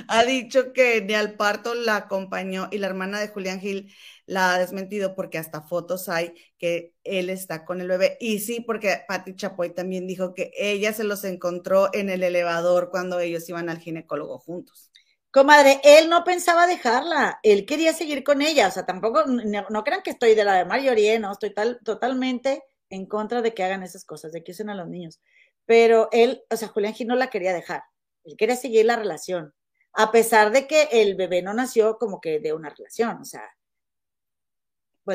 [0.07, 3.93] ha dicho que ni al parto la acompañó y la hermana de Julián Gil
[4.25, 8.17] la ha desmentido porque hasta fotos hay que él está con el bebé.
[8.19, 12.89] Y sí, porque Patti Chapoy también dijo que ella se los encontró en el elevador
[12.91, 14.91] cuando ellos iban al ginecólogo juntos.
[15.31, 20.01] Comadre, él no pensaba dejarla, él quería seguir con ella, o sea, tampoco, no, crean
[20.01, 23.83] que estoy de la de Mario no, estoy tal, totalmente en contra de que hagan
[23.83, 25.21] esas cosas, de que usen a los niños,
[25.67, 27.83] pero él, o sea, Julián Gil no la quería dejar,
[28.29, 29.53] él quería seguir la relación,
[29.93, 33.43] a pesar de que el bebé no nació como que de una relación, o sea,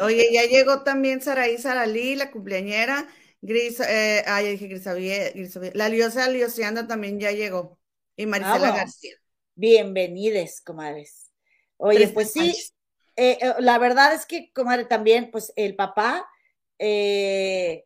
[0.03, 3.07] Oye, ya llegó también Saraí Saralí, la cumpleañera.
[3.41, 7.79] Gris, eh, ya dije Gris, La Liosa Liosiana también ya llegó.
[8.17, 9.15] Y Marisela García.
[9.55, 11.31] Bienvenides, comadres.
[11.77, 12.53] Oye, pues sí,
[13.17, 16.29] eh, eh, la verdad es que, comadre, también, pues el papá,
[16.79, 17.85] eh,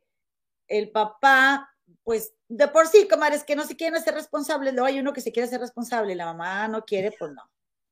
[0.68, 4.98] el papá, pues de por sí, comadres, que no se quieren hacer responsables, luego hay
[4.98, 7.42] uno que se quiere hacer responsable y la mamá no quiere, pues no.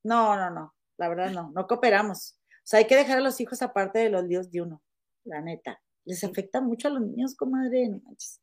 [0.03, 2.39] No, no, no, la verdad no, no cooperamos.
[2.41, 4.83] O sea, hay que dejar a los hijos aparte de los líos de uno,
[5.25, 5.81] la neta.
[6.05, 8.41] Les afecta mucho a los niños, comadre, no manches.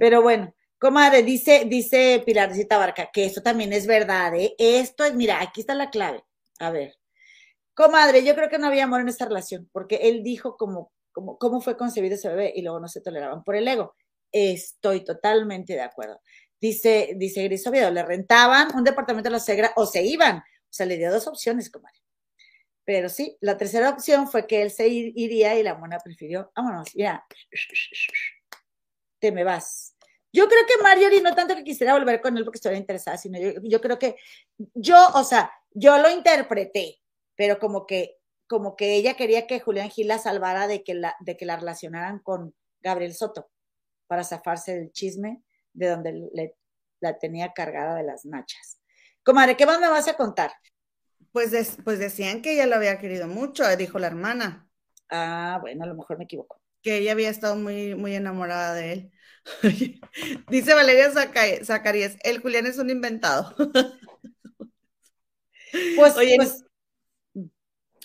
[0.00, 4.54] Pero bueno, comadre, dice, dice Pilarcita Barca, que esto también es verdad, ¿eh?
[4.58, 6.24] Esto es, mira, aquí está la clave.
[6.58, 6.94] A ver.
[7.74, 11.38] Comadre, yo creo que no había amor en esta relación, porque él dijo como, como,
[11.38, 13.94] cómo fue concebido ese bebé y luego no se toleraban por el ego.
[14.34, 16.20] Estoy totalmente de acuerdo.
[16.60, 20.38] Dice, dice Gris Oviedo, le rentaban un departamento de la Segra o se iban.
[20.38, 22.00] O sea, le dio dos opciones, comadre.
[22.84, 26.92] Pero sí, la tercera opción fue que él se iría y la mona prefirió, vámonos,
[26.94, 27.24] ya,
[29.20, 29.96] te me vas.
[30.32, 33.38] Yo creo que Marjorie no tanto que quisiera volver con él porque estuviera interesada, sino
[33.38, 34.16] yo, creo que
[34.74, 36.98] yo, o sea, yo lo interpreté,
[37.36, 38.16] pero como que,
[38.48, 41.56] como que ella quería que Julián Gil la salvara de que la, de que la
[41.56, 43.53] relacionaran con Gabriel Soto
[44.06, 46.56] para zafarse del chisme de donde le,
[47.00, 48.80] la tenía cargada de las nachas.
[49.22, 50.52] Comadre, ¿qué más me vas a contar?
[51.32, 54.68] Pues, pues decían que ella lo había querido mucho, eh, dijo la hermana.
[55.10, 56.60] Ah, bueno, a lo mejor me equivoco.
[56.82, 59.12] Que ella había estado muy, muy enamorada de él.
[60.48, 61.10] Dice Valeria
[61.64, 63.54] Zacarías, el Julián es un inventado.
[65.96, 66.64] pues, Oye, pues,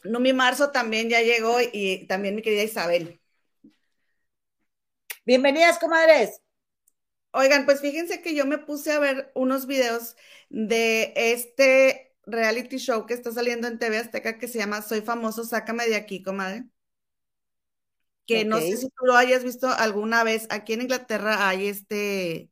[0.04, 3.19] mi Marzo también ya llegó y también mi querida Isabel.
[5.30, 6.42] Bienvenidas, comadres.
[7.34, 10.16] Oigan, pues fíjense que yo me puse a ver unos videos
[10.50, 15.44] de este reality show que está saliendo en TV Azteca que se llama Soy famoso,
[15.44, 16.64] sácame de aquí, comadre.
[18.26, 22.50] que no sé si tú lo hayas visto alguna vez, aquí en Inglaterra hay este,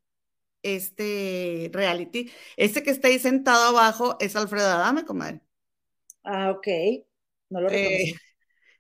[0.61, 2.31] este reality.
[2.57, 5.41] Este que está ahí sentado abajo es Alfredo Adame, comadre.
[6.23, 6.67] Ah, ok.
[7.49, 8.13] No lo eh,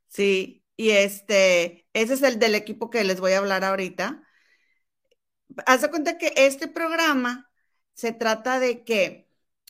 [0.07, 4.23] sí, y este, ese es el del equipo que les voy a hablar ahorita.
[5.65, 7.49] Haz de cuenta que este programa
[7.93, 9.29] se trata de que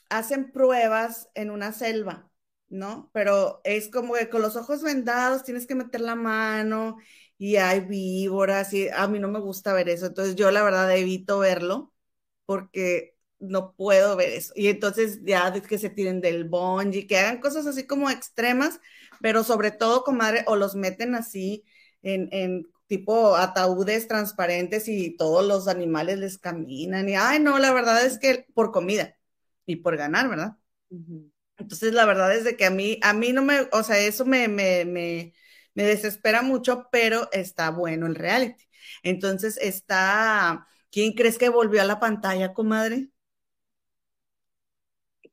[0.10, 2.30] hacen pruebas en una selva,
[2.70, 3.10] ¿no?
[3.14, 6.98] Pero es como que con los ojos vendados tienes que meter la mano
[7.38, 10.08] y hay víboras y a mí no me gusta ver eso.
[10.08, 11.94] Entonces yo la verdad evito verlo
[12.46, 14.54] porque no puedo ver eso.
[14.56, 18.80] Y entonces ya que se tiren del bungee, que hagan cosas así como extremas,
[19.22, 21.64] pero sobre todo, comadre, o los meten así
[22.02, 27.10] en, en tipo ataúdes transparentes y todos los animales les caminan.
[27.10, 29.16] Y, ay, no, la verdad es que por comida
[29.66, 30.58] y por ganar, ¿verdad?
[31.58, 34.26] Entonces, la verdad es de que a mí, a mí no me, o sea, eso
[34.26, 35.34] me, me, me,
[35.74, 38.64] me desespera mucho, pero está bueno el reality.
[39.04, 43.10] Entonces, está ¿Quién crees que volvió a la pantalla, comadre?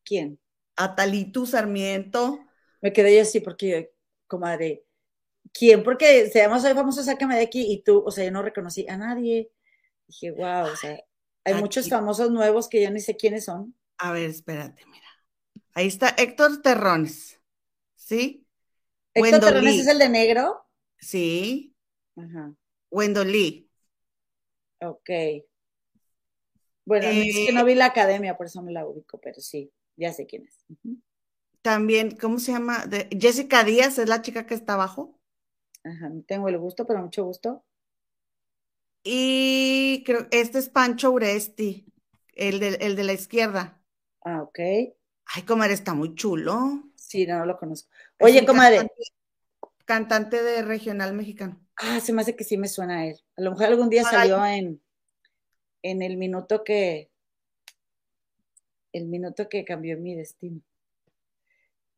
[0.04, 0.38] ¿Quién?
[0.76, 2.43] Atalitu Sarmiento.
[2.84, 3.94] Me quedé yo así porque,
[4.26, 4.84] comadre,
[5.54, 5.82] ¿quién?
[5.82, 8.86] Porque se llama Soy famoso, sácame de aquí y tú, o sea, yo no reconocí
[8.86, 9.50] a nadie.
[10.06, 11.02] Dije, wow, o sea,
[11.44, 13.74] hay muchos famosos nuevos que yo ni sé quiénes son.
[13.96, 15.06] A ver, espérate, mira.
[15.72, 17.40] Ahí está Héctor Terrones,
[17.94, 18.46] ¿sí?
[19.14, 20.66] ¿Héctor Terrones es el de negro?
[20.98, 21.74] Sí.
[22.16, 22.52] Ajá.
[22.90, 23.66] Wendolí.
[24.82, 25.08] Ok.
[26.84, 29.72] Bueno, es que no eh, vi la academia, por eso me la ubico, pero sí,
[29.96, 30.66] ya sé quién es.
[31.64, 32.84] También, ¿cómo se llama?
[33.18, 35.18] Jessica Díaz es la chica que está abajo.
[35.82, 37.64] Ajá, no tengo el gusto, pero mucho gusto.
[39.02, 41.86] Y creo este es Pancho Uresti,
[42.34, 43.82] el de, el de la izquierda.
[44.20, 44.58] Ah, ok.
[44.58, 46.82] Ay, comadre, está muy chulo.
[46.96, 47.88] Sí, no, lo conozco.
[48.20, 48.86] Oye, comadre.
[49.86, 51.66] Cantante, de regional mexicano.
[51.76, 53.18] Ah, se me hace que sí me suena a él.
[53.38, 54.82] A lo mejor algún día salió en,
[55.80, 57.10] en el minuto que,
[58.92, 60.60] el minuto que cambió mi destino.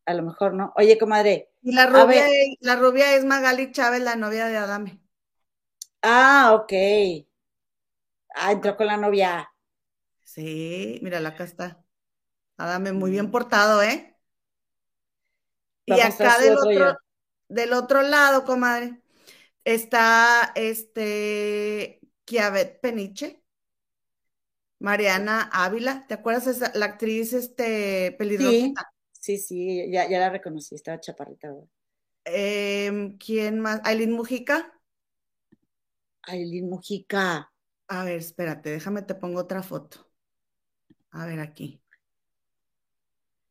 [0.06, 0.72] A lo mejor, ¿no?
[0.76, 1.50] Oye, comadre.
[1.62, 2.24] Y la rubia,
[2.60, 5.00] la rubia es Magali Chávez, la novia de Adame.
[6.00, 6.72] Ah, ok.
[8.36, 9.52] Ah, entró con la novia.
[10.22, 11.82] Sí, mira, acá está.
[12.56, 13.30] Adame, muy bien mm.
[13.32, 14.16] portado, ¿eh?
[15.86, 16.98] y acá del otro,
[17.48, 19.00] del otro lado, comadre,
[19.64, 23.42] está este Kiavet Peniche.
[24.78, 28.74] Mariana Ávila, ¿te acuerdas esa, la actriz este pelirroja?
[29.26, 31.52] Sí, sí, ya, la reconocí, estaba chaparrita.
[32.22, 33.80] Em, ¿Quién más?
[33.82, 34.72] ¿Aileen Mujica?
[36.22, 37.52] Aileen Mujica.
[37.88, 40.08] A ver, espérate, déjame te pongo otra foto.
[41.10, 41.82] A ver aquí.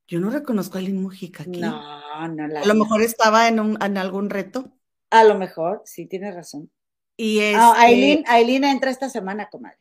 [0.07, 1.59] Yo no reconozco a Aileen Mujica aquí.
[1.59, 2.61] No, no la.
[2.61, 4.71] A lo mejor estaba en, un, en algún reto.
[5.09, 6.71] A lo mejor, sí, tienes razón.
[7.17, 7.57] Y es.
[7.59, 9.79] Ah, Aileen entra esta semana, comadre.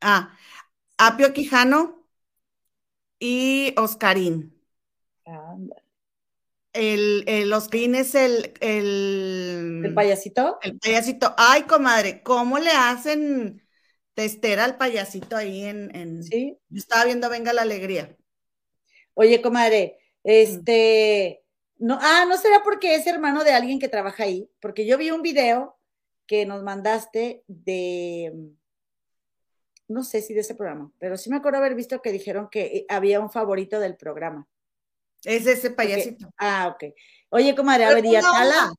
[0.00, 0.36] Ah,
[0.98, 2.06] Apio Quijano
[3.18, 4.61] y Oscarín.
[6.72, 9.82] El, el Oscarín es el, el.
[9.84, 10.58] ¿El payasito?
[10.62, 11.34] El payasito.
[11.36, 13.62] Ay, comadre, ¿cómo le hacen
[14.14, 15.94] testera al payasito ahí en.
[15.94, 16.22] en...
[16.22, 16.58] Sí.
[16.68, 18.16] Yo estaba viendo Venga la Alegría.
[19.14, 21.44] Oye, comadre, este.
[21.78, 24.48] No, ah, ¿no será porque es hermano de alguien que trabaja ahí?
[24.60, 25.76] Porque yo vi un video
[26.26, 28.32] que nos mandaste de
[29.92, 32.62] no sé si de ese programa, pero sí me acuerdo haber visto que dijeron que
[32.62, 34.48] eh, había un favorito del programa.
[35.24, 36.28] Es ese payasito.
[36.38, 36.94] Ah, ok.
[37.30, 38.72] Oye, comadre, a ver, ¿y Atala?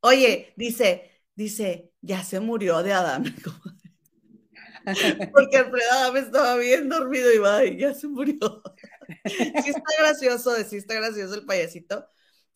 [0.00, 3.34] Oye, dice, dice, ya se murió de Adame.
[5.32, 8.38] Porque Alfredo Adame estaba bien dormido y va, y ya se murió.
[9.24, 12.08] sí está gracioso, sí está gracioso el payasito.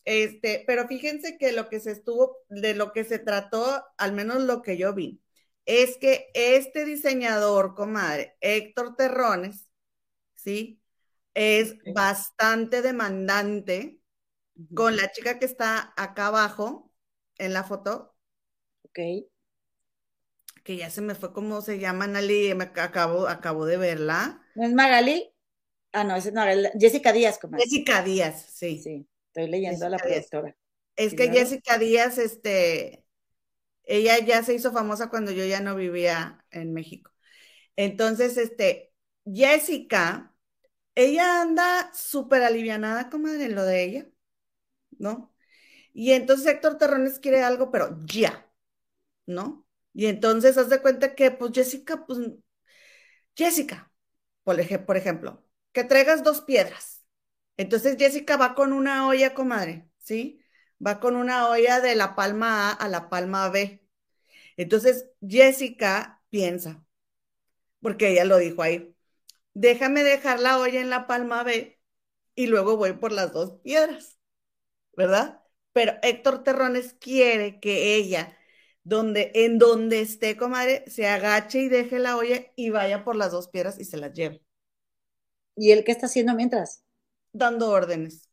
[0.05, 4.43] Este, pero fíjense que lo que se estuvo, de lo que se trató, al menos
[4.43, 5.21] lo que yo vi,
[5.65, 9.67] es que este diseñador, comadre, Héctor Terrones,
[10.35, 10.81] ¿sí?
[11.35, 13.99] Es bastante demandante
[14.73, 16.91] con la chica que está acá abajo
[17.37, 18.15] en la foto.
[18.83, 19.27] Ok.
[20.63, 24.41] Que ya se me fue cómo se llama, Nali, me acabo, acabo de verla.
[24.55, 25.31] ¿No es Magali?
[25.91, 26.69] Ah, no, es Magali.
[26.79, 27.65] Jessica Díaz, comadre.
[27.65, 28.81] Jessica Díaz, sí.
[28.81, 30.55] Sí, estoy leyendo a la productora.
[30.95, 33.05] Es que Jessica Díaz, este,
[33.83, 37.11] ella ya se hizo famosa cuando yo ya no vivía en México.
[37.75, 38.93] Entonces, este,
[39.25, 40.33] Jessica,
[40.95, 44.07] ella anda súper alivianada, comadre, en lo de ella,
[44.99, 45.33] ¿no?
[45.93, 48.51] Y entonces Héctor Terrones quiere algo, pero ya,
[49.27, 49.67] ¿no?
[49.93, 52.19] Y entonces haz de cuenta que, pues Jessica, pues,
[53.35, 53.91] Jessica,
[54.43, 57.05] por, por ejemplo, que traigas dos piedras.
[57.57, 60.41] Entonces Jessica va con una olla, comadre, ¿sí?
[60.85, 63.81] va con una olla de la palma A a la palma B.
[64.57, 66.85] Entonces, Jessica piensa,
[67.81, 68.94] porque ella lo dijo ahí,
[69.55, 71.79] déjame dejar la olla en la palma B
[72.35, 74.19] y luego voy por las dos piedras,
[74.97, 75.41] ¿verdad?
[75.73, 78.37] Pero Héctor Terrones quiere que ella,
[78.83, 83.31] donde, en donde esté, comadre, se agache y deje la olla y vaya por las
[83.31, 84.43] dos piedras y se las lleve.
[85.57, 86.83] ¿Y él qué está haciendo mientras?
[87.33, 88.24] Dando órdenes.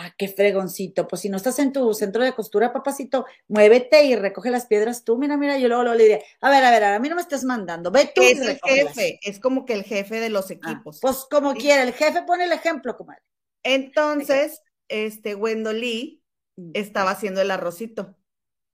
[0.00, 1.08] Ah, qué fregoncito.
[1.08, 5.02] Pues si no estás en tu centro de costura, papacito, muévete y recoge las piedras
[5.02, 5.18] tú.
[5.18, 7.42] Mira, mira, yo luego, le diré, a ver, a ver, a mí no me estás
[7.42, 8.22] mandando, ve tú.
[8.22, 11.00] Es el jefe, es como que el jefe de los ah, equipos.
[11.00, 13.22] pues como quiera, el jefe pone el ejemplo, comadre.
[13.64, 16.22] Entonces, este, Wendolí
[16.54, 16.70] mm.
[16.74, 18.16] estaba haciendo el arrocito.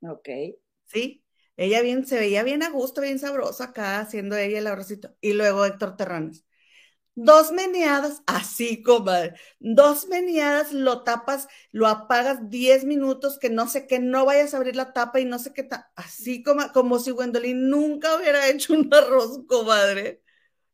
[0.02, 0.28] Ok.
[0.84, 1.24] Sí,
[1.56, 5.16] ella bien, se veía bien a gusto, bien sabroso acá haciendo ella el arrocito.
[5.22, 6.44] Y luego Héctor Terranes
[7.16, 13.86] Dos meneadas, así comadre, dos meneadas, lo tapas, lo apagas 10 minutos, que no sé
[13.86, 17.12] qué, no vayas a abrir la tapa y no sé qué, así como, como si
[17.12, 20.22] Gwendolyn nunca hubiera hecho un arroz, comadre.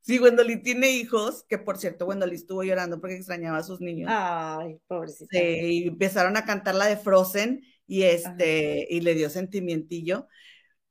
[0.00, 4.10] Si Gwendolyn tiene hijos, que por cierto, Gwendolyn estuvo llorando porque extrañaba a sus niños.
[4.10, 5.38] Ay, pobrecita.
[5.38, 10.26] y empezaron a cantar la de Frozen y este, y le dio sentimientillo.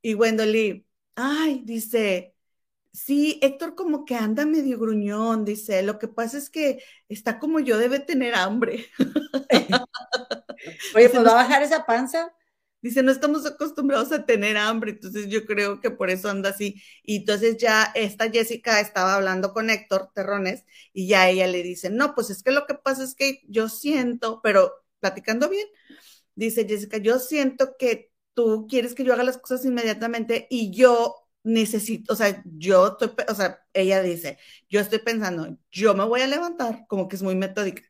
[0.02, 0.86] Y Gwendolyn,
[1.16, 2.36] ay, dice,
[2.92, 7.60] Sí, Héctor como que anda medio gruñón, dice, lo que pasa es que está como
[7.60, 8.88] yo, debe tener hambre.
[10.96, 12.34] Oye, pues va a bajar esa panza.
[12.82, 16.82] Dice, no estamos acostumbrados a tener hambre, entonces yo creo que por eso anda así.
[17.04, 20.64] Y entonces ya esta Jessica estaba hablando con Héctor Terrones
[20.94, 23.68] y ya ella le dice, no, pues es que lo que pasa es que yo
[23.70, 24.72] siento, pero
[25.02, 25.68] platicando bien,
[26.36, 31.16] dice Jessica, yo siento que tú quieres que yo haga las cosas inmediatamente y yo
[31.54, 34.38] necesito, o sea, yo estoy, o sea, ella dice,
[34.70, 37.84] yo estoy pensando, yo me voy a levantar, como que es muy metódica,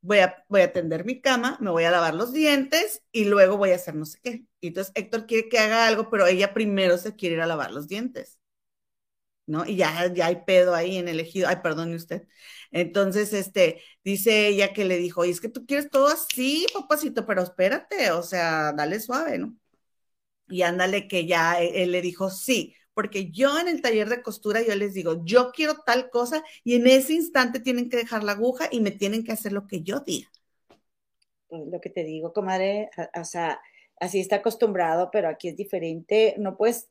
[0.00, 3.56] voy a, voy a atender mi cama, me voy a lavar los dientes y luego
[3.56, 4.44] voy a hacer no sé qué.
[4.60, 7.72] Y entonces Héctor quiere que haga algo, pero ella primero se quiere ir a lavar
[7.72, 8.38] los dientes.
[9.46, 9.66] ¿No?
[9.66, 11.48] Y ya, ya hay pedo ahí en el ejido.
[11.48, 12.28] Ay, perdone usted.
[12.70, 17.26] Entonces, este, dice ella que le dijo, y es que tú quieres todo así, papacito,
[17.26, 19.56] pero espérate, o sea, dale suave, ¿no?
[20.48, 24.22] Y ándale que ya e, él le dijo, sí, porque yo en el taller de
[24.22, 28.24] costura yo les digo, yo quiero tal cosa y en ese instante tienen que dejar
[28.24, 30.30] la aguja y me tienen que hacer lo que yo diga.
[31.48, 33.60] Pues, lo que te digo, comadre, o sea,
[33.98, 36.88] así está acostumbrado, pero aquí es diferente, no puedes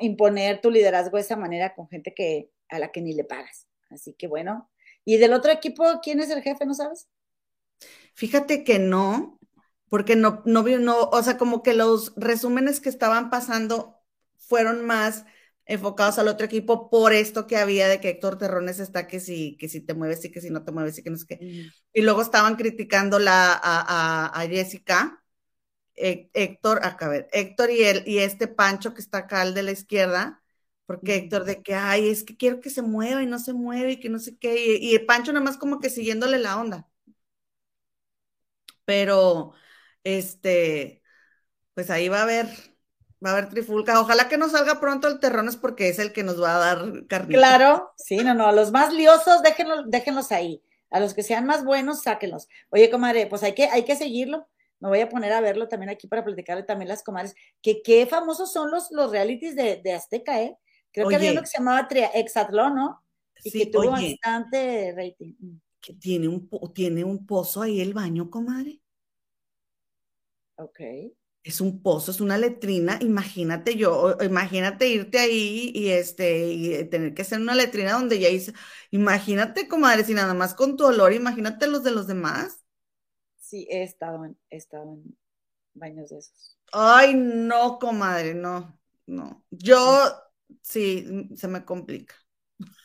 [0.00, 3.66] imponer tu liderazgo de esa manera con gente que a la que ni le pagas.
[3.90, 4.70] Así que bueno,
[5.04, 7.08] ¿y del otro equipo quién es el jefe, no sabes?
[8.14, 9.38] Fíjate que no,
[9.88, 13.93] porque no, no, no, o sea, como que los resúmenes que estaban pasando
[14.48, 15.24] fueron más
[15.66, 19.56] enfocados al otro equipo por esto que había de que Héctor Terrones está que si,
[19.56, 21.70] que si te mueves y que si no te mueves y que no sé qué.
[21.92, 25.22] Y luego estaban criticando la, a, a, Jessica,
[25.94, 29.62] Héctor, acá a ver, Héctor y él, y este Pancho que está acá al de
[29.62, 30.42] la izquierda,
[30.86, 33.92] porque Héctor de que, ay, es que quiero que se mueva y no se mueve
[33.92, 36.88] y que no sé qué, y, y Pancho nada más como que siguiéndole la onda.
[38.84, 39.54] Pero,
[40.04, 41.02] este,
[41.74, 42.48] pues ahí va a haber
[43.24, 44.00] Va a haber trifulca.
[44.00, 47.06] Ojalá que no salga pronto el terrones porque es el que nos va a dar
[47.06, 47.34] carne.
[47.34, 48.46] Claro, sí, no, no.
[48.46, 50.62] A los más liosos, déjenlos, déjenlos ahí.
[50.90, 52.48] A los que sean más buenos, sáquenlos.
[52.70, 54.46] Oye, comadre, pues hay que, hay que seguirlo.
[54.80, 57.34] Me voy a poner a verlo también aquí para platicarle también las comadres.
[57.62, 60.58] Que qué famosos son los, los realities de, de Azteca, ¿eh?
[60.92, 63.02] Creo que había uno que se llamaba Exatlón, ¿no?
[63.42, 65.34] Y que tuvo bastante rating.
[65.38, 65.60] Mm.
[65.80, 68.80] Que tiene un, tiene un pozo ahí el baño, comadre.
[70.56, 70.80] Ok
[71.44, 77.14] es un pozo, es una letrina, imagínate yo, imagínate irte ahí y este, y tener
[77.14, 78.54] que hacer una letrina donde ya hice,
[78.90, 82.64] imagínate, comadre, si nada más con tu olor, imagínate los de los demás.
[83.36, 85.16] Sí, he estado en, he estado en
[85.74, 86.56] baños de esos.
[86.72, 89.44] Ay, no, comadre, no, no.
[89.50, 90.10] Yo,
[90.62, 92.14] sí, se me complica.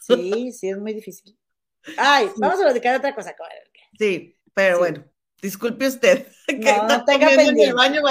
[0.01, 1.37] Sí, sí, es muy difícil.
[1.97, 3.63] Ay, vamos a platicar otra cosa, comadre.
[3.97, 5.05] Sí, pero bueno.
[5.41, 8.01] Disculpe usted, que está comiendo en el baño,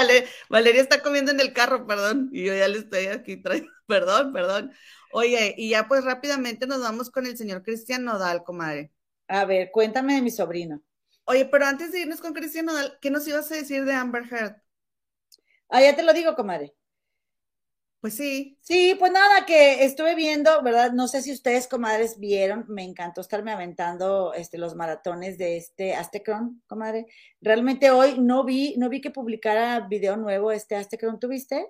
[0.49, 4.33] Valeria está comiendo en el carro, perdón, y yo ya le estoy aquí trayendo, perdón,
[4.33, 4.71] perdón.
[5.11, 8.91] Oye, y ya pues rápidamente nos vamos con el señor Cristian Nodal, comadre.
[9.27, 10.81] A ver, cuéntame de mi sobrino.
[11.25, 14.23] Oye, pero antes de irnos con Cristian Nodal, ¿qué nos ibas a decir de Amber
[14.31, 14.55] Heard?
[15.69, 16.73] Ah, ya te lo digo, comadre.
[18.01, 18.57] Pues sí.
[18.61, 20.93] Sí, pues nada, que estuve viendo, ¿verdad?
[20.93, 25.95] No sé si ustedes, comadres, vieron, me encantó estarme aventando este, los maratones de este
[25.95, 27.07] Aztecron, comadre.
[27.41, 31.67] Realmente hoy no vi, no vi que publicara video nuevo este Aztecron, ¿tuviste?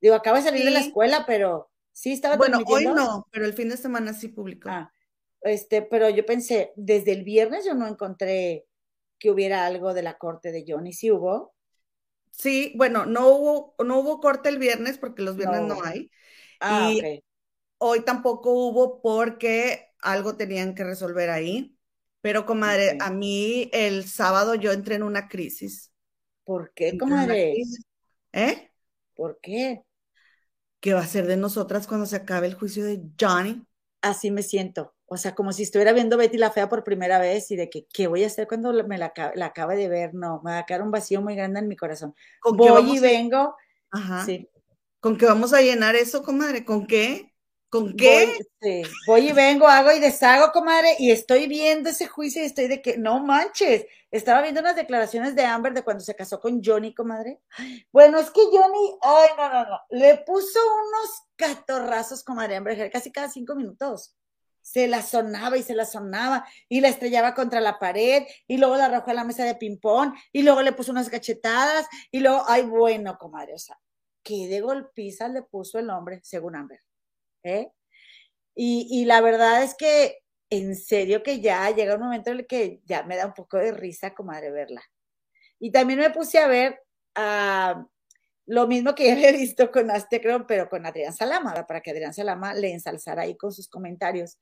[0.00, 3.52] Digo, acaba de salir de la escuela, pero sí estaba Bueno, hoy no, pero el
[3.52, 4.68] fin de semana sí publicó.
[4.70, 4.92] Ah,
[5.42, 8.66] este, pero yo pensé, desde el viernes yo no encontré
[9.18, 11.54] que hubiera algo de la corte de Johnny, ¿sí hubo?
[12.30, 16.10] Sí, bueno, no hubo, no hubo corte el viernes porque los viernes no, hay.
[16.60, 17.22] Ah, y
[17.78, 21.76] hoy tampoco hubo porque algo tenían que resolver ahí.
[22.20, 25.90] Pero, comadre, a mí el sábado yo entré en una crisis.
[26.44, 27.54] ¿Por qué, comadre?
[28.32, 28.70] ¿Eh?
[29.14, 29.82] ¿Por qué?
[30.80, 33.64] ¿Qué va a ser de nosotras cuando se acabe el juicio de Johnny?
[34.02, 34.94] Así me siento.
[35.12, 37.84] O sea, como si estuviera viendo Betty la Fea por primera vez y de que,
[37.92, 40.14] ¿qué voy a hacer cuando me la, la acabe de ver?
[40.14, 42.14] No, me va a quedar un vacío muy grande en mi corazón.
[42.38, 43.56] ¿Con voy y vengo.
[43.90, 44.24] Ajá.
[44.24, 44.48] Sí.
[45.00, 46.64] ¿Con qué vamos a llenar eso, comadre?
[46.64, 47.34] ¿Con qué?
[47.68, 48.38] ¿Con qué?
[49.08, 52.80] Voy, y vengo, hago y deshago, comadre, y estoy viendo ese juicio y estoy de
[52.80, 56.94] que, no manches, estaba viendo unas declaraciones de Amber de cuando se casó con Johnny,
[56.94, 57.40] comadre.
[57.92, 63.10] Bueno, es que Johnny, ay, no, no, no, le puso unos catorrazos, comadre, Amber, casi
[63.10, 64.14] cada cinco minutos.
[64.62, 68.76] Se la sonaba y se la sonaba y la estrellaba contra la pared y luego
[68.76, 72.44] la arrojó a la mesa de ping-pong y luego le puso unas cachetadas y luego,
[72.46, 73.78] ay, bueno, comadre, o sea,
[74.22, 76.80] qué de golpiza le puso el hombre, según Amber.
[77.42, 77.70] ¿eh?
[78.54, 80.18] Y, la verdad es que
[80.50, 83.56] en serio que ya llega un momento en el que ya me da un poco
[83.56, 84.82] de risa, comadre, verla.
[85.58, 86.82] Y también me puse a ver
[87.14, 87.86] ah,
[88.50, 92.12] lo mismo que ya había visto con Aztecron, pero con Adrián Salama, para que Adrián
[92.12, 94.38] Salama le ensalzara ahí con sus comentarios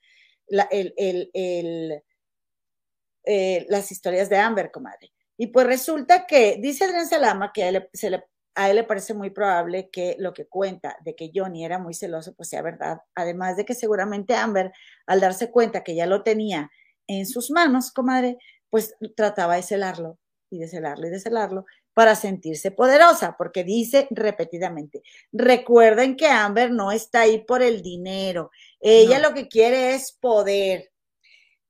[3.24, 5.12] eh, las historias de Amber, comadre.
[5.36, 9.30] Y pues resulta que dice Adrián Salama que se le a él le parece muy
[9.30, 13.02] probable que lo que cuenta de que Johnny era muy celoso, pues sea verdad.
[13.14, 14.72] Además de que seguramente Amber,
[15.06, 16.68] al darse cuenta que ya lo tenía
[17.06, 18.36] en sus manos, comadre,
[18.68, 20.18] pues trataba de celarlo
[20.50, 21.66] y de celarlo y de celarlo
[21.99, 28.53] para sentirse poderosa, porque dice repetidamente, recuerden que Amber no está ahí por el dinero,
[28.78, 30.92] ella lo que quiere es poder.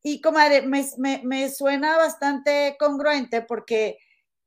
[0.02, 0.84] Y comadre, me,
[1.24, 3.96] me suena bastante congruente porque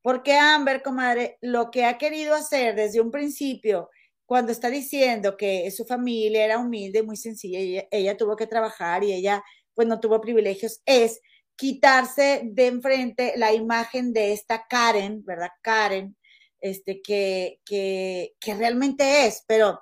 [0.04, 3.90] porque Amber, comadre, lo que ha querido hacer desde un principio,
[4.28, 9.04] cuando está diciendo que su familia era humilde, muy sencilla, ella, ella tuvo que trabajar
[9.04, 11.22] y ella pues no tuvo privilegios, es
[11.62, 15.52] quitarse de enfrente la imagen de esta Karen, ¿verdad?
[15.62, 16.18] Karen,
[16.60, 19.80] este, que, que, realmente es, pero,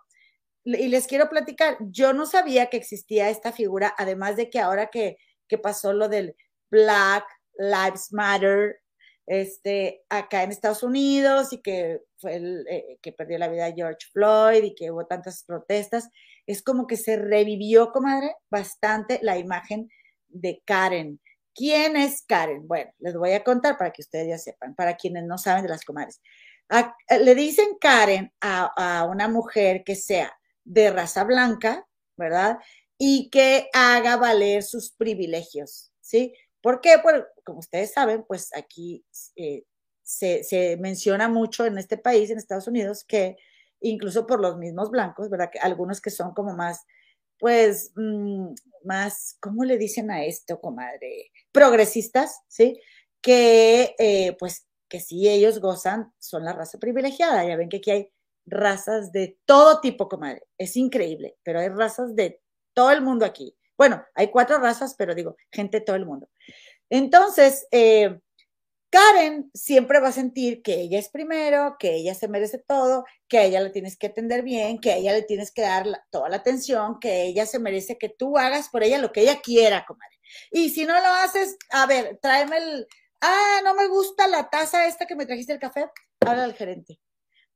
[0.66, 4.88] y les quiero platicar, yo no sabía que existía esta figura, además de que ahora
[4.88, 5.16] que,
[5.48, 6.36] que pasó lo del
[6.70, 7.24] Black
[7.58, 8.82] Lives Matter,
[9.26, 14.06] este, acá en Estados Unidos y que fue el eh, que perdió la vida George
[14.12, 16.10] Floyd y que hubo tantas protestas,
[16.46, 19.90] es como que se revivió, comadre, bastante la imagen
[20.28, 21.22] de Karen.
[21.60, 22.66] ¿Quién es Karen?
[22.68, 25.70] Bueno, les voy a contar para que ustedes ya sepan, para quienes no saben de
[25.70, 26.22] las comadres.
[27.20, 30.32] le dicen Karen a, a una mujer que sea
[30.64, 31.86] de raza blanca,
[32.16, 32.60] ¿verdad?
[32.98, 36.34] Y que haga valer sus privilegios, ¿sí?
[36.62, 36.96] ¿Por qué?
[37.04, 39.06] Pues, como ustedes saben, pues aquí
[39.36, 39.64] eh,
[40.04, 43.38] se, menciona mucho en este país, en Estados Unidos, que
[43.82, 45.50] incluso por los mismos blancos, ¿verdad?
[45.52, 46.86] Que algunos que son como más,
[47.40, 51.32] pues, mm, más, ¿cómo le dicen a esto, comadre?
[51.52, 52.80] Progresistas, ¿sí?
[53.22, 57.46] Que, eh, pues, que si ellos gozan, son la raza privilegiada.
[57.48, 58.12] Ya ven que aquí hay
[58.46, 60.44] razas de todo tipo, comadre.
[60.58, 62.42] Es increíble, pero hay razas de
[62.74, 63.56] todo el mundo aquí.
[63.78, 66.30] Bueno, hay cuatro razas, pero digo, gente de todo el mundo.
[66.90, 68.20] Entonces, eh,
[68.92, 73.38] Karen siempre va a sentir que ella es primero, que ella se merece todo, que
[73.38, 76.30] a ella le tienes que atender bien, que a ella le tienes que dar toda
[76.30, 79.86] la atención, que ella se merece que tú hagas por ella lo que ella quiera,
[79.86, 80.18] comadre.
[80.52, 82.88] Y si no lo haces, a ver, tráeme el,
[83.22, 85.86] ah, no me gusta la taza esta que me trajiste el café,
[86.26, 87.00] habla al gerente.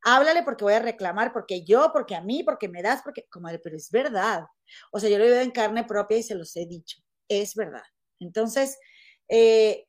[0.06, 3.60] Háblale porque voy a reclamar, porque yo, porque a mí, porque me das, porque, comadre,
[3.60, 4.44] pero es verdad.
[4.92, 7.00] O sea, yo lo he vivido en carne propia y se los he dicho.
[7.30, 7.84] Es verdad.
[8.20, 8.78] Entonces,
[9.30, 9.86] eh,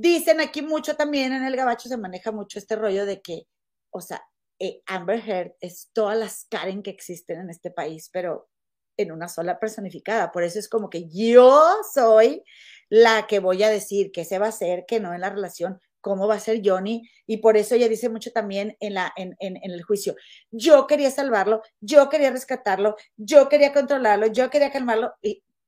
[0.00, 3.42] dicen aquí mucho también en el gabacho se maneja mucho este rollo de que,
[3.90, 4.22] o sea,
[4.60, 8.48] eh, Amber Heard es todas las Karen que existen en este país, pero
[8.96, 10.30] en una sola personificada.
[10.30, 12.44] Por eso es como que yo soy
[12.88, 15.80] la que voy a decir qué se va a hacer, que no en la relación,
[16.00, 17.02] cómo va a ser Johnny.
[17.26, 20.14] Y por eso ella dice mucho también en, la, en, en, el juicio,
[20.50, 25.12] yo quería salvarlo, yo quería rescatarlo, yo quería controlarlo, yo quería calmarlo.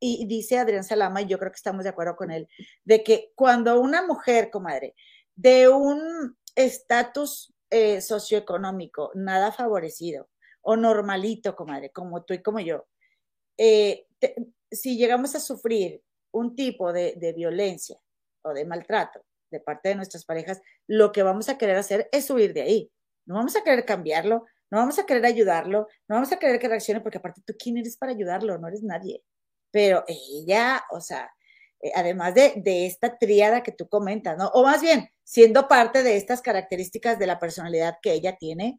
[0.00, 2.48] Y dice Adrián Salama, y yo creo que estamos de acuerdo con él,
[2.84, 4.94] de que cuando una mujer, comadre,
[5.36, 10.28] de un estatus eh, socioeconómico nada favorecido
[10.62, 12.86] o normalito, comadre, como tú y como yo,
[13.58, 14.06] eh,
[14.70, 17.98] si llegamos a sufrir un tipo de, de violencia
[18.42, 22.30] o de maltrato de parte de nuestras parejas, lo que vamos a querer hacer es
[22.30, 22.92] huir de ahí.
[23.26, 26.68] No vamos a querer cambiarlo, no vamos a querer ayudarlo, no vamos a querer que
[26.68, 28.58] reaccione, porque aparte tú, ¿quién eres para ayudarlo?
[28.58, 29.24] No eres nadie
[29.70, 31.30] pero ella, o sea,
[31.80, 34.48] eh, además de, de, esta tríada que tú comentas, ¿no?
[34.48, 38.78] O más bien, siendo parte de estas características de la personalidad que ella tiene,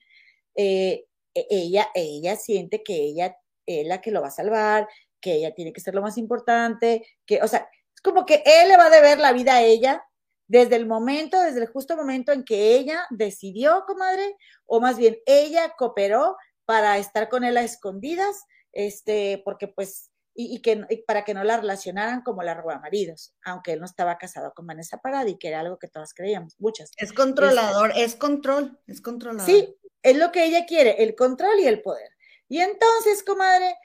[0.55, 4.87] eh, e, ella, ella siente que ella es la que lo va a salvar,
[5.19, 8.69] que ella tiene que ser lo más importante, que, o sea, es como que él
[8.69, 10.03] le va a deber la vida a ella
[10.47, 14.35] desde el momento, desde el justo momento en que ella decidió, comadre,
[14.65, 16.35] o más bien ella cooperó
[16.65, 21.57] para estar con él a escondidas, este, porque pues y, que para que no la
[21.57, 25.59] relacionaran como la roba maridos, aunque él no estaba casado con Vanessa Paradis, que era
[25.59, 26.91] algo que todas creíamos, muchas.
[26.97, 29.45] Es controlador, es, control, es controlador.
[29.45, 32.09] Sí, es lo que ella quiere, el control y el poder.
[32.47, 33.75] Y entonces, comadre,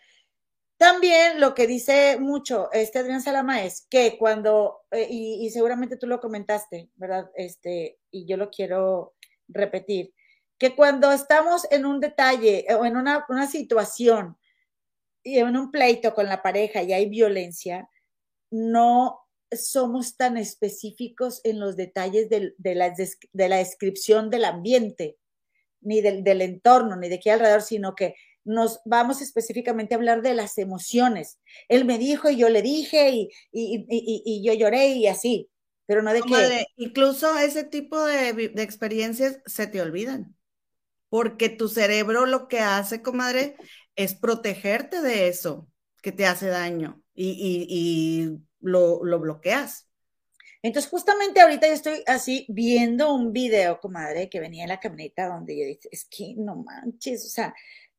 [0.76, 5.96] también lo que dice mucho este Adrián Salama es que cuando, eh, y, y, seguramente
[5.96, 7.30] tú lo comentaste, ¿verdad?
[7.34, 9.14] Este, y yo lo quiero
[9.48, 10.12] repetir,
[10.58, 14.38] que cuando estamos en un detalle o en una, una situación
[15.26, 17.90] y en un pleito con la pareja y hay violencia,
[18.50, 19.18] no
[19.50, 22.94] somos tan específicos en los detalles de, la,
[23.32, 25.18] de la, descripción del ambiente,
[25.80, 28.14] ni del, del, entorno, ni de qué alrededor, sino que
[28.44, 31.40] nos vamos específicamente a hablar de las emociones.
[31.68, 35.50] Él me dijo y yo le dije y, y, y, y yo lloré y así,
[35.86, 36.66] pero no de qué.
[36.76, 40.35] Incluso ese tipo de, de experiencias se te olvidan,
[41.16, 43.56] porque tu cerebro lo que hace, comadre,
[43.94, 45.66] es protegerte de eso
[46.02, 49.88] que te hace daño y, lo, bloqueas.
[50.60, 55.28] Entonces, justamente ahorita yo estoy así viendo un video, comadre, que venía en la camioneta
[55.28, 57.54] donde yo dije, es que no manches, o sea,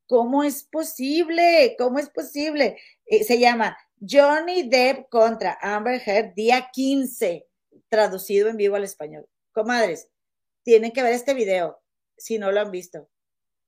[0.06, 1.76] ¿cómo es posible?
[1.76, 2.78] ¿Cómo es posible?
[3.08, 7.48] Eh, se llama Johnny Depp contra Amber Heard, día 15,
[7.90, 9.28] traducido en vivo al español.
[9.54, 10.08] Comadres,
[10.62, 11.80] tienen que ver este video
[12.18, 13.10] si no lo han visto.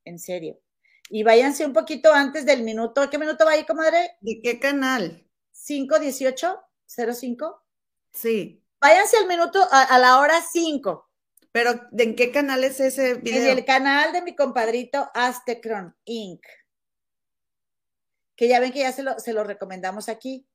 [0.06, 0.62] En serio
[1.10, 3.10] y váyanse un poquito antes del minuto.
[3.10, 4.18] ¿Qué minuto va ahí, comadre?
[4.22, 5.28] ¿De qué canal?
[5.52, 7.66] 51805.
[8.14, 8.64] Sí.
[8.80, 11.10] Váyanse al minuto, a, la hora 5.
[11.52, 13.52] Pero, ¿de en qué canal es ese video?
[13.52, 16.46] En el canal de mi compadrito Aztecron Inc.
[18.36, 20.48] Que ya ven que ya se lo, se lo recomendamos aquí.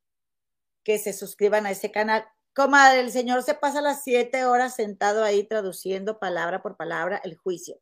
[0.84, 2.24] Que se suscriban a ese canal.
[2.54, 7.36] Comadre, el señor se pasa las siete horas sentado ahí traduciendo palabra por palabra el
[7.36, 7.80] juicio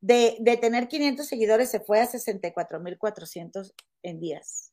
[0.00, 3.72] de, de tener 500 seguidores se fue a 64.400
[4.02, 4.72] en días.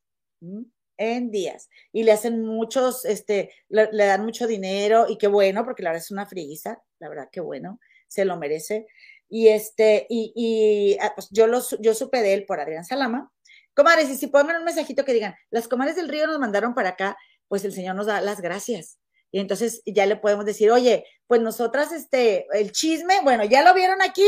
[0.97, 1.69] En días.
[1.91, 6.03] Y le hacen muchos, este, le, dan mucho dinero y qué bueno, porque la verdad
[6.03, 8.87] es una friguiza, la verdad que bueno, se lo merece.
[9.27, 13.31] Y este, y, y ah, pues yo, lo, yo supe de él por Adrián Salama.
[13.73, 16.89] Comares, y si pongan un mensajito que digan, las comares del río nos mandaron para
[16.89, 17.17] acá,
[17.47, 18.99] pues el Señor nos da las gracias.
[19.31, 23.73] Y entonces ya le podemos decir, oye, pues nosotras, este, el chisme, bueno, ya lo
[23.73, 24.25] vieron aquí,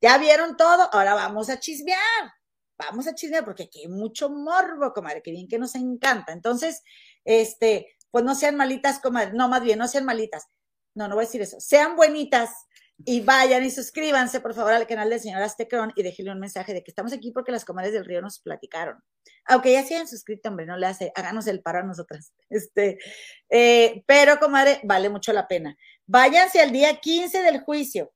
[0.00, 2.32] ya vieron todo, ahora vamos a chismear.
[2.78, 6.32] Vamos a chismear porque aquí hay mucho morbo, comadre, que bien que nos encanta.
[6.32, 6.82] Entonces,
[7.24, 9.32] este, pues no sean malitas, comadre.
[9.34, 10.46] No, más bien, no sean malitas.
[10.94, 11.60] No, no voy a decir eso.
[11.60, 12.50] Sean buenitas
[13.04, 16.74] y vayan y suscríbanse, por favor, al canal del señor Aztecron y déjenle un mensaje
[16.74, 19.02] de que estamos aquí porque las comadres del río nos platicaron.
[19.46, 22.32] Aunque ya se hayan suscrito, hombre, no le hace, háganos el paro a nosotras.
[22.50, 22.98] Este,
[23.48, 25.76] eh, pero, comadre, vale mucho la pena.
[26.06, 28.12] Váyanse al día 15 del juicio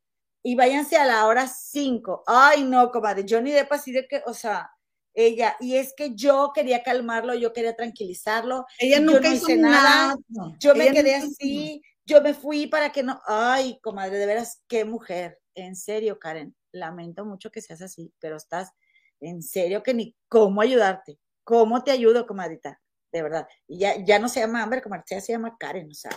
[0.46, 2.24] y váyanse a la hora 5.
[2.26, 4.70] Ay, no, comadre, Johnny Depp así de que, o sea,
[5.14, 8.66] ella, y es que yo quería calmarlo, yo quería tranquilizarlo.
[8.78, 10.16] Ella nunca no hizo nada.
[10.58, 13.20] Yo me quedé así, yo me fui para que no.
[13.26, 15.40] Ay, comadre, de veras, qué mujer.
[15.54, 18.72] En serio, Karen, lamento mucho que seas así, pero estás
[19.20, 21.18] en serio que ni cómo ayudarte.
[21.42, 22.82] ¿Cómo te ayudo, comadrita?
[23.12, 23.48] De verdad.
[23.66, 26.10] Y ya, ya no se llama Amber, comadre, ya se llama Karen, o sea,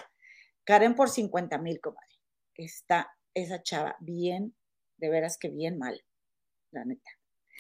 [0.66, 2.08] Karen por 50 mil, comadre.
[2.56, 4.56] Está esa chava bien,
[4.98, 6.04] de veras que bien mal,
[6.72, 7.10] la neta.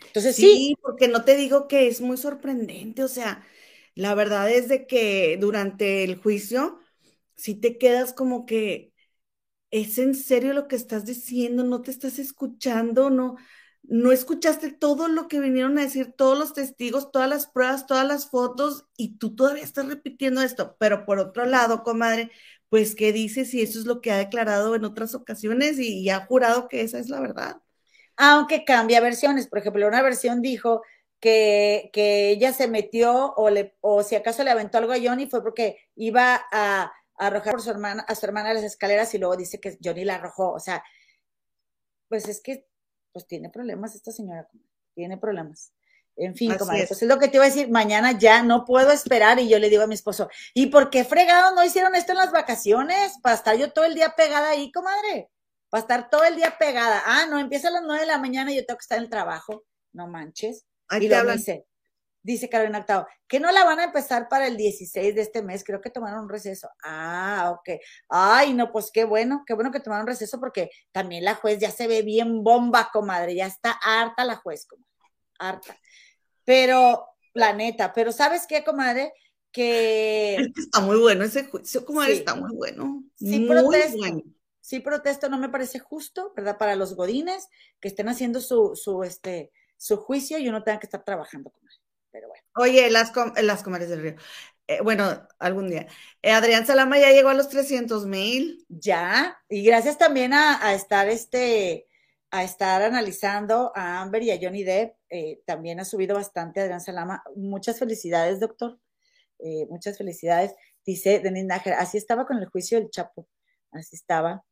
[0.01, 3.45] Entonces sí, porque no te digo que es muy sorprendente, o sea,
[3.95, 6.79] la verdad es de que durante el juicio,
[7.35, 8.93] si te quedas como que
[9.71, 13.37] es en serio lo que estás diciendo, no te estás escuchando, no,
[13.83, 18.07] no escuchaste todo lo que vinieron a decir todos los testigos, todas las pruebas, todas
[18.07, 20.75] las fotos, y tú todavía estás repitiendo esto.
[20.79, 22.31] Pero por otro lado, comadre,
[22.69, 26.25] pues, ¿qué dice si eso es lo que ha declarado en otras ocasiones y, ha
[26.25, 27.61] jurado que esa es la verdad?
[28.17, 29.47] Aunque cambia versiones.
[29.47, 30.81] Por ejemplo, una versión dijo
[31.19, 35.27] que, que ella se metió o, le, o si acaso le aventó algo a Johnny
[35.27, 39.17] fue porque iba a, arrojar por su hermana, a su hermana a las escaleras y
[39.17, 40.51] luego dice que Johnny la arrojó.
[40.53, 40.83] O sea,
[42.09, 42.67] pues es que
[43.11, 44.47] pues tiene problemas esta señora,
[44.93, 45.73] tiene problemas.
[46.17, 46.87] En fin, como es.
[46.87, 49.59] Pues es lo que te iba a decir, mañana ya no puedo esperar y yo
[49.59, 53.17] le digo a mi esposo, ¿y por qué fregado no hicieron esto en las vacaciones?
[53.21, 55.29] Para estar yo todo el día pegada ahí, comadre.
[55.69, 57.03] Para estar todo el día pegada.
[57.05, 59.05] Ah, no, empieza a las nueve de la mañana y yo tengo que estar en
[59.05, 59.63] el trabajo.
[59.93, 60.65] No manches.
[60.87, 61.37] Ahí y hablan.
[61.37, 61.65] Dice,
[62.27, 65.63] Dice Carolina Octavo, que no la van a empezar para el 16 de este mes,
[65.63, 66.67] creo que tomaron un receso.
[66.83, 67.79] Ah, ok.
[68.09, 71.57] Ay, no, pues qué bueno, qué bueno que tomaron un receso porque también la juez
[71.59, 74.91] ya se ve bien bomba, comadre, ya está harta la juez, comadre,
[75.39, 75.77] harta.
[76.47, 79.11] Pero, la neta, pero ¿sabes qué, comadre?
[79.51, 80.37] Que...
[80.55, 83.03] está muy bueno ese juicio, comadre, está muy bueno.
[83.17, 84.23] Sí, protesto.
[84.61, 86.57] Sí, protesto, no me parece justo, ¿verdad?
[86.57, 87.49] Para los godines
[87.81, 91.75] que estén haciendo su, su, este, su juicio y uno tenga que estar trabajando, comadre.
[92.55, 93.11] Oye, las,
[93.43, 94.15] las comares del río.
[94.67, 95.87] Eh, bueno, algún día.
[96.21, 98.65] Eh, Adrián Salama ya llegó a los 300 mil.
[98.69, 101.87] Ya, y gracias también a, estar este,
[102.31, 104.96] a estar analizando a Amber y a Johnny Depp.
[105.09, 107.23] Eh, también ha subido bastante Adrián Salama.
[107.35, 108.79] Muchas felicidades, doctor.
[109.69, 110.53] muchas felicidades.
[110.85, 113.27] Dice Denis Nájer, así estaba con el juicio del Chapo.
[113.71, 114.43] Así estaba.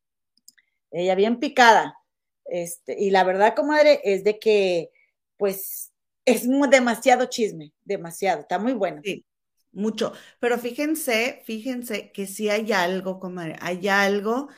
[0.92, 1.98] Ella bien picada.
[2.46, 4.92] Este, y la verdad, comadre, es de que,
[5.38, 5.92] pues,
[6.26, 9.02] es demasiado chisme, demasiado, está muy bueno.
[9.04, 9.26] Sí,
[9.72, 10.14] mucho.
[10.40, 14.50] Pero fíjense, fíjense que sí hay algo, comadre, hay algo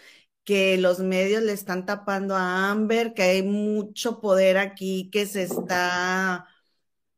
[0.48, 5.44] que los medios le están tapando a Amber, que hay mucho poder aquí que se
[5.44, 6.48] está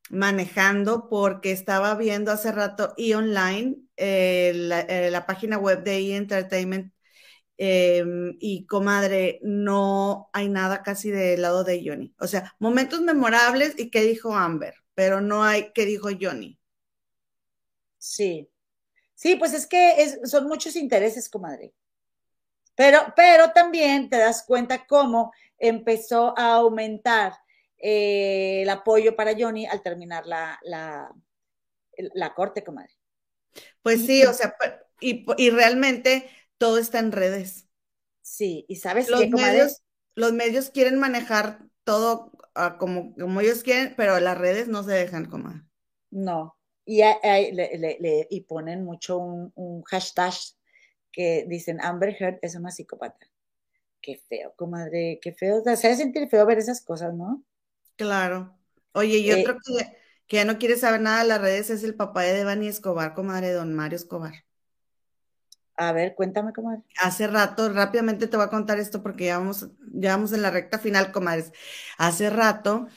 [0.10, 4.52] manejando porque estaba viendo hace rato y online eh,
[4.90, 6.16] eh, la, página web de E!
[6.18, 6.94] Entertainment
[7.62, 12.16] Em, y comadre, no hay nada casi del lado de Johnny.
[12.18, 16.58] O sea, momentos memorables y qué dijo Amber, pero no hay qué dijo Johnny.
[17.98, 18.50] Sí.
[19.14, 21.74] Sí, pues es que son muchos intereses, comadre.
[22.80, 27.34] Pero, pero también te das cuenta cómo empezó a aumentar
[27.78, 31.14] eh, el apoyo para Johnny al terminar la, la,
[31.98, 32.94] la corte, comadre.
[33.82, 34.56] Pues sí, o sea,
[35.02, 37.68] y, y realmente todo está en redes.
[38.22, 39.82] Sí, y sabes los medios,
[40.16, 44.94] los medios quieren manejar todo ah, como, como ellos quieren, pero las redes no se
[44.94, 45.50] dejan como.
[46.12, 47.02] No, y,
[48.30, 50.34] y ponen mucho un, hashtag
[51.12, 53.28] que dicen Amber Heard es una psicópata.
[54.02, 55.62] Qué feo, comadre, qué feo.
[55.64, 57.44] se hace sentir feo ver esas cosas, ¿no?
[57.96, 58.58] Claro.
[58.94, 59.98] Oye, y otro eh, que,
[60.28, 63.14] que, ya no quiere saber nada de las redes es el papá de Devani Escobar,
[63.14, 64.34] comadre, don Mario Escobar.
[65.80, 66.84] A ver, cuéntame, comadre.
[67.02, 70.52] Hace rato, rápidamente te voy a contar esto porque ya vamos, ya vamos en la
[70.52, 71.54] recta final, comadres.
[71.98, 72.88] Hace rato,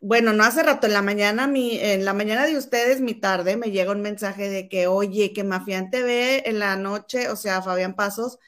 [0.00, 3.56] bueno, no hace rato, en la mañana, mi, en la mañana de ustedes, mi tarde,
[3.56, 7.62] me llega un mensaje de que, oye, que Mafián TV en la noche, o sea,
[7.62, 8.38] Fabián Pasos,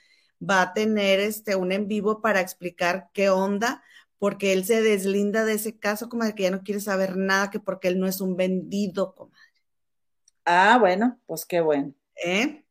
[0.41, 3.83] va a tener este un en vivo para explicar qué onda,
[4.19, 7.61] porque él se deslinda de ese caso, comadre, que ya no quiere saber nada, que
[7.61, 9.39] porque él no es un vendido, comadre.
[10.45, 11.95] Ah, bueno, pues qué bueno.
[12.25, 12.65] ¿Eh?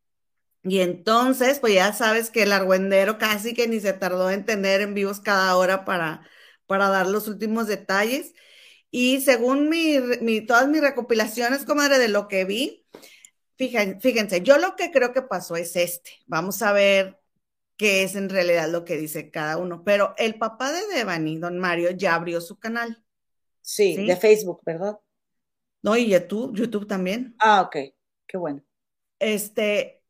[0.64, 4.82] Y entonces, pues ya sabes que el argüendero casi que ni se tardó en tener
[4.82, 6.22] en vivos cada hora para,
[6.68, 8.34] para dar los últimos detalles.
[8.92, 12.86] Y según mi, todas mis recopilaciones, comadre, de lo que vi,
[13.56, 16.12] fíjense, fíjense, yo lo que creo que pasó es este.
[16.28, 17.20] Vamos a ver
[17.78, 19.84] qué es en realidad lo que dice cada uno.
[19.86, 23.02] Pero el papá de Devani, don Mario, ya abrió su canal.
[23.62, 25.00] Sí, de Facebook, ¿verdad?
[25.82, 27.36] No, y YouTube, YouTube también.
[27.40, 27.76] Ah, ok,
[28.28, 28.62] qué bueno.
[29.20, 30.01] Este,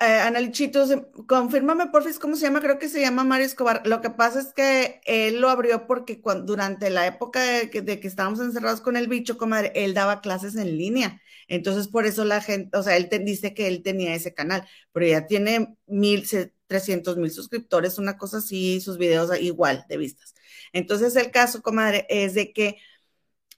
[0.00, 0.90] Eh, Analichitos,
[1.26, 3.86] confírmame porfis cómo se llama, creo que se llama Mario Escobar.
[3.86, 8.40] Lo que pasa es que él lo abrió porque durante la época de que, estábamos
[8.40, 11.20] encerrados con el bicho, comadre, él daba clases en línea.
[11.48, 15.06] Entonces, por eso la gente, o sea, él dice que él tenía ese canal, pero
[15.06, 16.26] ya tiene mil,
[16.66, 20.34] trescientos mil suscriptores, una cosa así, sus videos igual de vistas.
[20.72, 22.78] Entonces, el caso, comadre, es de que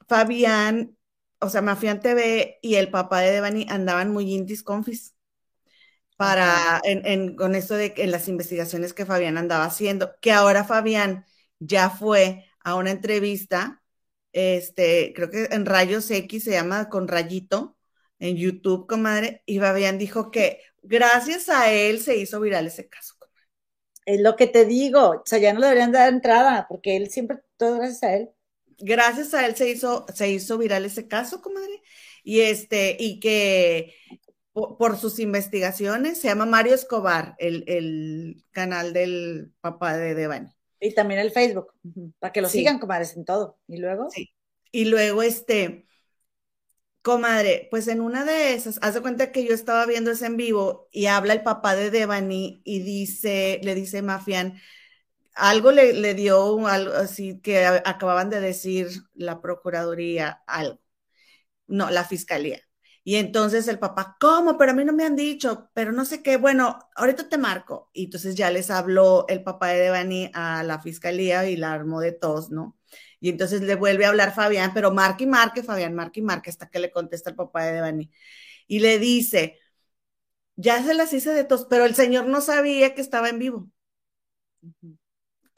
[0.08, 0.96] Fabián,
[1.40, 5.14] o sea, Mafián TV y el papá de Devani andaban muy indis confis
[6.18, 11.24] para, en, con esto de en las investigaciones que Fabián andaba haciendo, que ahora Fabián
[11.60, 13.84] ya fue a una entrevista,
[14.32, 17.76] este, creo que en Rayos X se llama con Rayito,
[18.18, 23.14] en YouTube, comadre, y Fabián dijo que gracias a él se hizo viral ese caso.
[23.16, 23.48] Comadre.
[24.04, 27.10] Es lo que te digo, o sea, ya no le deberían dar entrada, porque él
[27.10, 28.30] siempre, todo gracias a él.
[28.78, 31.80] Gracias a él se hizo, se hizo viral ese caso, comadre,
[32.24, 33.94] y este, y que
[34.78, 36.20] por, sus investigaciones.
[36.20, 40.48] Se llama Mario Escobar, el, canal del papá de Devani.
[40.80, 41.72] Y también el Facebook,
[42.18, 43.58] para que lo sigan, comadres, en todo.
[43.66, 44.10] Y luego.
[44.10, 44.32] Sí.
[44.70, 45.86] Y luego, este,
[47.02, 50.36] comadre, pues en una de esas, haz de cuenta que yo estaba viendo ese en
[50.36, 54.60] vivo y habla el papá de Devani y dice, le dice Mafian,
[55.34, 60.80] algo le, le dio algo así que acababan de decir la Procuraduría, algo.
[61.66, 62.67] No, la Fiscalía
[63.08, 64.58] y entonces el papá, ¿cómo?
[64.58, 67.88] Pero a mí no me han dicho, pero no sé qué, bueno, ahorita te marco.
[67.94, 72.00] Y entonces ya les habló el papá de Devani a la fiscalía y la armó
[72.00, 72.76] de todos, ¿no?
[73.18, 76.50] Y entonces le vuelve a hablar Fabián, pero marque y marque, Fabián, marque y marque,
[76.50, 78.10] hasta que le contesta el papá de Devani.
[78.66, 79.58] Y le dice,
[80.56, 83.70] ya se las hice de tos, pero el señor no sabía que estaba en vivo.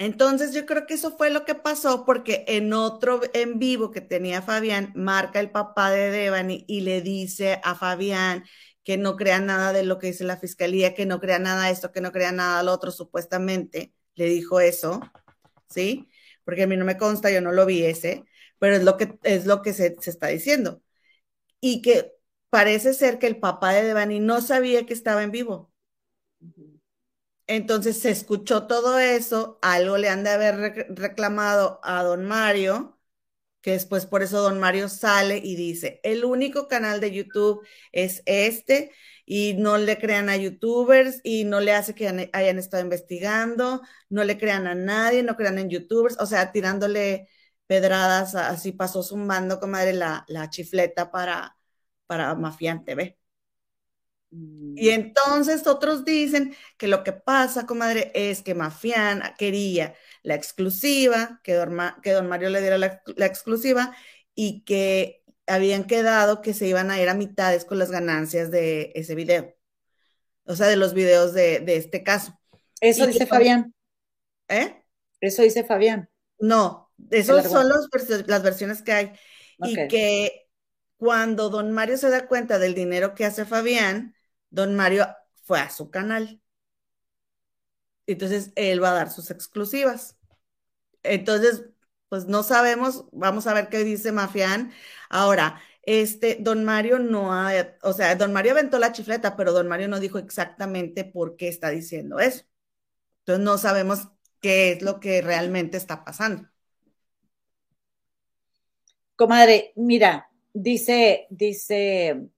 [0.01, 4.01] Entonces yo creo que eso fue lo que pasó porque en otro en vivo que
[4.01, 8.45] tenía Fabián, marca el papá de Devani y le dice a Fabián
[8.83, 11.73] que no crea nada de lo que dice la fiscalía, que no crea nada de
[11.73, 15.01] esto, que no crea nada lo otro, supuestamente le dijo eso,
[15.69, 16.09] ¿sí?
[16.45, 18.25] Porque a mí no me consta, yo no lo vi ese,
[18.59, 20.83] pero es lo que, es lo que se, se está diciendo.
[21.61, 22.13] Y que
[22.51, 25.70] parece ser que el papá de Devani no sabía que estaba en vivo.
[27.51, 32.97] Entonces se escuchó todo eso, algo le han de haber reclamado a don Mario,
[33.63, 38.23] que después por eso don Mario sale y dice, el único canal de YouTube es
[38.27, 38.93] este
[39.27, 44.25] y no le crean a youtubers y no le hace que hayan estado investigando, no
[44.25, 47.29] le crean a nadie, no crean en youtubers, o sea, tirándole
[47.67, 51.57] pedradas, así pasó zumbando, comadre, la, la chifleta para,
[52.07, 52.37] para.
[54.33, 54.93] Y mm.
[54.93, 61.61] entonces otros dicen que lo que pasa, comadre, es que Mafián quería la exclusiva, que,
[62.03, 63.95] que don Mario le diera la, exclusiva
[64.35, 68.93] y que habían quedado que se iban a ir a mitades con las ganancias de
[68.95, 69.57] ese video.
[70.45, 72.39] O sea, de los videos de, este caso.
[72.81, 73.75] Eso dice Fabián.
[74.49, 74.85] ¿Eh?
[75.21, 76.09] Eso dice Fabián.
[76.39, 79.13] No, esas son las versiones que hay.
[79.59, 80.49] Y que
[80.97, 84.15] cuando don Mario se da cuenta del dinero que hace Fabián,
[84.51, 85.07] don Mario
[85.45, 86.41] fue a su canal.
[88.07, 90.17] Entonces, él va a dar sus exclusivas.
[91.03, 91.65] Entonces,
[92.09, 94.73] pues no sabemos, vamos a ver qué dice Mafián.
[95.09, 99.69] Ahora, este, don Mario no ha, o sea, don Mario aventó la chifleta, pero don
[99.69, 102.45] Mario no dijo exactamente por qué está diciendo eso.
[103.21, 104.09] Entonces, no sabemos
[104.41, 106.49] qué es lo que realmente está pasando.
[109.17, 112.29] Comadre, mira, dice, dice,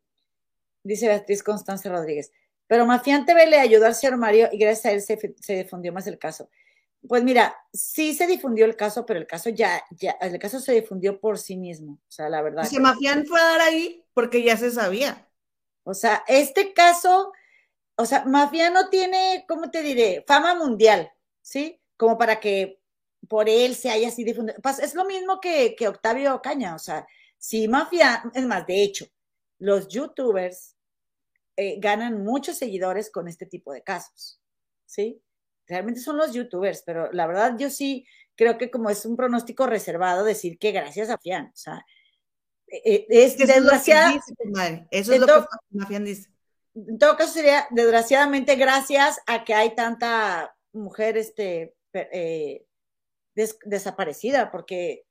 [0.83, 2.33] dice Beatriz Constanza Rodríguez,
[2.67, 6.07] pero Mafián TV le ayudó al señor Mario y gracias a él se, difundió más
[6.07, 6.49] el caso.
[7.07, 10.73] Pues mira, sí se difundió el caso, pero el caso ya, ya, el caso se
[10.73, 11.95] difundió por sí mismo.
[12.09, 12.65] O sea, la verdad.
[12.65, 15.29] Si Mafián fue a dar ahí porque ya se sabía.
[15.85, 17.33] O sea, este caso,
[17.97, 20.25] o sea, Mafián no tiene, ¿cómo te diré?
[20.27, 21.81] Fama mundial, ¿sí?
[21.97, 22.81] Como para que
[23.29, 24.59] por él se haya así difundido.
[24.63, 27.07] Pues es lo mismo que, que Octavio Caña, o sea,
[27.37, 29.07] si Mafián, es más, de hecho,
[29.63, 30.77] los youtubers
[31.57, 34.41] eh, ganan muchos seguidores con este tipo de casos,
[34.87, 35.23] ¿sí?
[35.69, 38.05] Realmente son los youtubers, pero la verdad yo sí
[38.35, 41.87] creo que como es un pronóstico reservado decir que gracias a Fian, o sea,
[42.67, 44.19] eh, eh, es desgraciado.
[44.91, 46.29] Eso es lo que Mafian dice.
[46.75, 51.77] En todo caso sería, desgraciadamente, gracias a que hay tanta mujer este,
[53.65, 55.05] desaparecida, porque,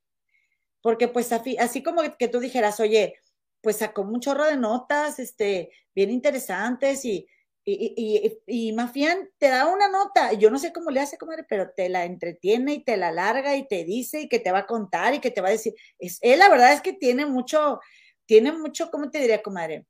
[0.81, 3.20] porque pues así como que tú dijeras, oye,
[3.61, 7.27] pues sacó un chorro de notas, este, bien interesantes y,
[7.63, 11.45] y, y, y, Mafián te da una nota, yo no sé cómo le hace, comadre,
[11.47, 14.59] pero te la entretiene y te la larga y te dice y que te va
[14.59, 17.27] a contar y que te va a decir, es, él la verdad es que tiene
[17.27, 17.79] mucho,
[18.25, 19.85] tiene mucho, ¿cómo te diría, comadre?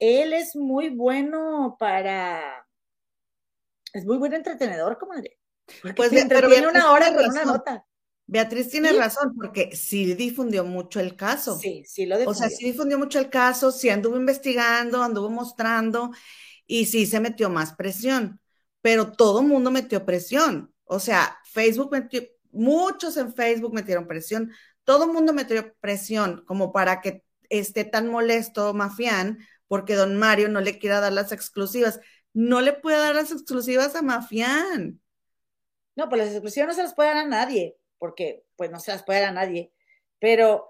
[0.00, 2.66] Él es muy bueno para,
[3.92, 5.38] es muy buen entretenedor, comadre.
[5.94, 7.86] Pues te entretiene una hora con una nota.
[8.30, 11.58] Beatriz tiene razón, porque sí difundió mucho el caso.
[11.58, 12.30] Sí, sí lo difundió.
[12.30, 16.12] O sea, sí difundió mucho el caso, sí anduvo investigando, anduvo mostrando
[16.64, 18.40] y sí se metió más presión,
[18.82, 20.72] pero todo mundo metió presión.
[20.84, 22.22] O sea, Facebook metió,
[22.52, 24.52] muchos en Facebook metieron presión,
[24.84, 30.48] todo el mundo metió presión como para que esté tan molesto Mafián porque don Mario
[30.48, 31.98] no le quiera dar las exclusivas.
[32.32, 35.00] No le puede dar las exclusivas a Mafián.
[35.96, 38.90] No, pues las exclusivas no se las puede dar a nadie porque pues no se
[38.90, 39.70] las puede dar a nadie.
[40.18, 40.68] Pero,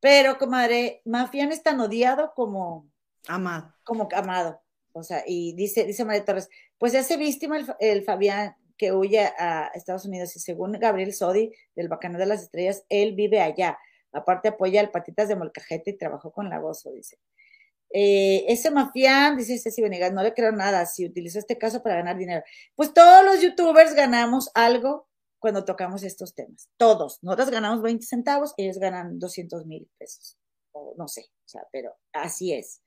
[0.00, 2.90] pero, comadre, Mafián es tan odiado como
[3.26, 3.74] amado.
[3.84, 4.60] Como amado.
[4.92, 9.20] O sea, y dice, dice María Torres, pues se hace víctima el, Fabián que huye
[9.38, 13.78] a Estados Unidos y según Gabriel Sodi del Bacano de las Estrellas, él vive allá.
[14.12, 17.18] Aparte apoya al Patitas de Molcajete y trabajó con la Gozo, dice.
[17.90, 21.96] Eh, ese mafián, dice Ceci Venegas, no le creo nada, si utilizó este caso para
[21.96, 22.42] ganar dinero.
[22.74, 25.05] Pues todos los youtubers ganamos algo
[25.38, 26.68] cuando tocamos estos temas.
[26.76, 27.22] Todos.
[27.22, 30.38] Nosotros ganamos 20 centavos, ellos ganan 200 mil pesos.
[30.72, 32.82] O no sé, o sea, pero así es.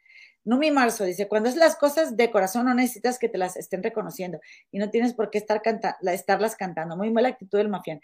[0.45, 3.83] Numi Marzo dice, cuando es las cosas de corazón no necesitas que te las estén
[3.83, 4.39] reconociendo
[4.71, 6.95] y no tienes por qué estar canta estarlas cantando.
[6.97, 8.01] Muy mala actitud del mafián.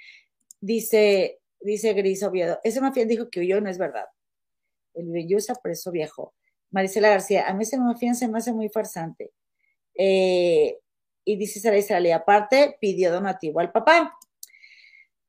[0.59, 4.05] Dice, dice Gris Oviedo, ese mafián dijo que huyó y no es verdad.
[4.93, 6.33] El Bellusa preso viejo.
[6.71, 9.31] Marisela García, a mí ese mafián se me hace muy farsante.
[9.97, 10.77] Eh,
[11.23, 14.13] y dice Sara Israel, aparte pidió donativo al papá.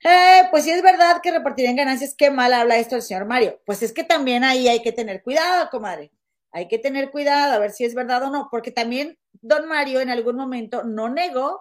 [0.04, 3.60] Eh, pues sí es verdad que repartirían ganancias, qué mal habla esto el señor Mario.
[3.64, 6.12] Pues es que también ahí hay que tener cuidado, comadre.
[6.52, 10.00] Hay que tener cuidado a ver si es verdad o no, porque también don Mario
[10.00, 11.60] en algún momento no negó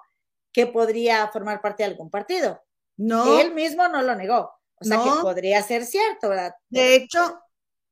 [0.53, 2.63] que podría formar parte de algún partido.
[2.97, 3.39] No.
[3.39, 4.51] Él mismo no lo negó.
[4.77, 6.53] O sea que podría ser cierto, ¿verdad?
[6.69, 7.41] De hecho,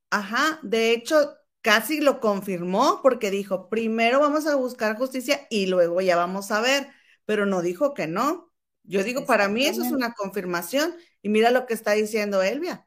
[0.09, 6.01] ajá, de hecho, casi lo confirmó porque dijo, primero vamos a buscar justicia y luego
[6.01, 6.87] ya vamos a ver,
[7.25, 8.52] pero no dijo que no.
[8.83, 12.85] Yo digo, para mí eso es una confirmación y mira lo que está diciendo Elvia.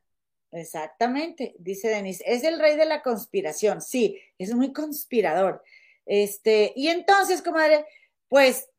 [0.52, 5.62] Exactamente, dice Denise, es el rey de la conspiración, sí, es muy conspirador.
[6.06, 7.84] Este, y entonces, comadre,
[8.28, 8.70] pues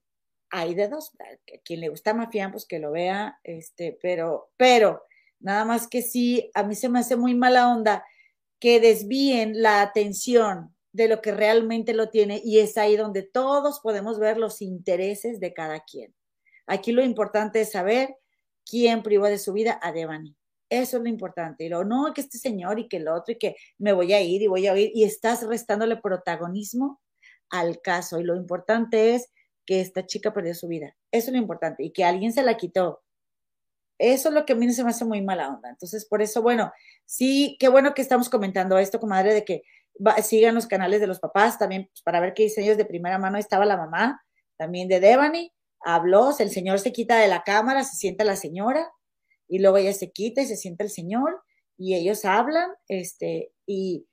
[0.49, 5.03] hay de dos, a quien le gusta Mafián, pues que lo vea, este, pero, pero,
[5.39, 8.05] nada más que sí, a mí se me hace muy mala onda
[8.59, 13.81] que desvíen la atención de lo que realmente lo tiene y es ahí donde todos
[13.81, 16.16] podemos ver los intereses de cada quien.
[16.67, 18.15] Aquí lo importante es saber
[18.69, 20.35] quién privó de su vida a Devani.
[20.69, 21.63] Eso es lo importante.
[21.63, 24.21] Y lo no, que este señor y que el otro y que me voy a
[24.21, 27.01] ir y voy a oír y estás restándole protagonismo
[27.49, 28.19] al caso.
[28.19, 29.31] Y lo importante es
[29.65, 30.95] que esta chica perdió su vida.
[31.11, 31.83] Eso es lo importante.
[31.83, 33.01] Y que alguien se la quitó.
[33.97, 35.69] Eso es lo que a mí se me hace muy mala onda.
[35.69, 36.71] Entonces, por eso, bueno,
[37.05, 39.63] sí, qué bueno que estamos comentando esto, comadre, de que
[40.23, 43.17] sigan los canales de los papás también pues, para ver qué dicen ellos de primera
[43.17, 43.37] mano.
[43.37, 44.23] estaba la mamá
[44.57, 45.51] también de Devani.
[45.81, 48.91] Habló, el señor se quita de la cámara, se sienta la señora
[49.47, 51.41] y luego ella se quita y se sienta el señor
[51.77, 54.07] y ellos hablan, este, y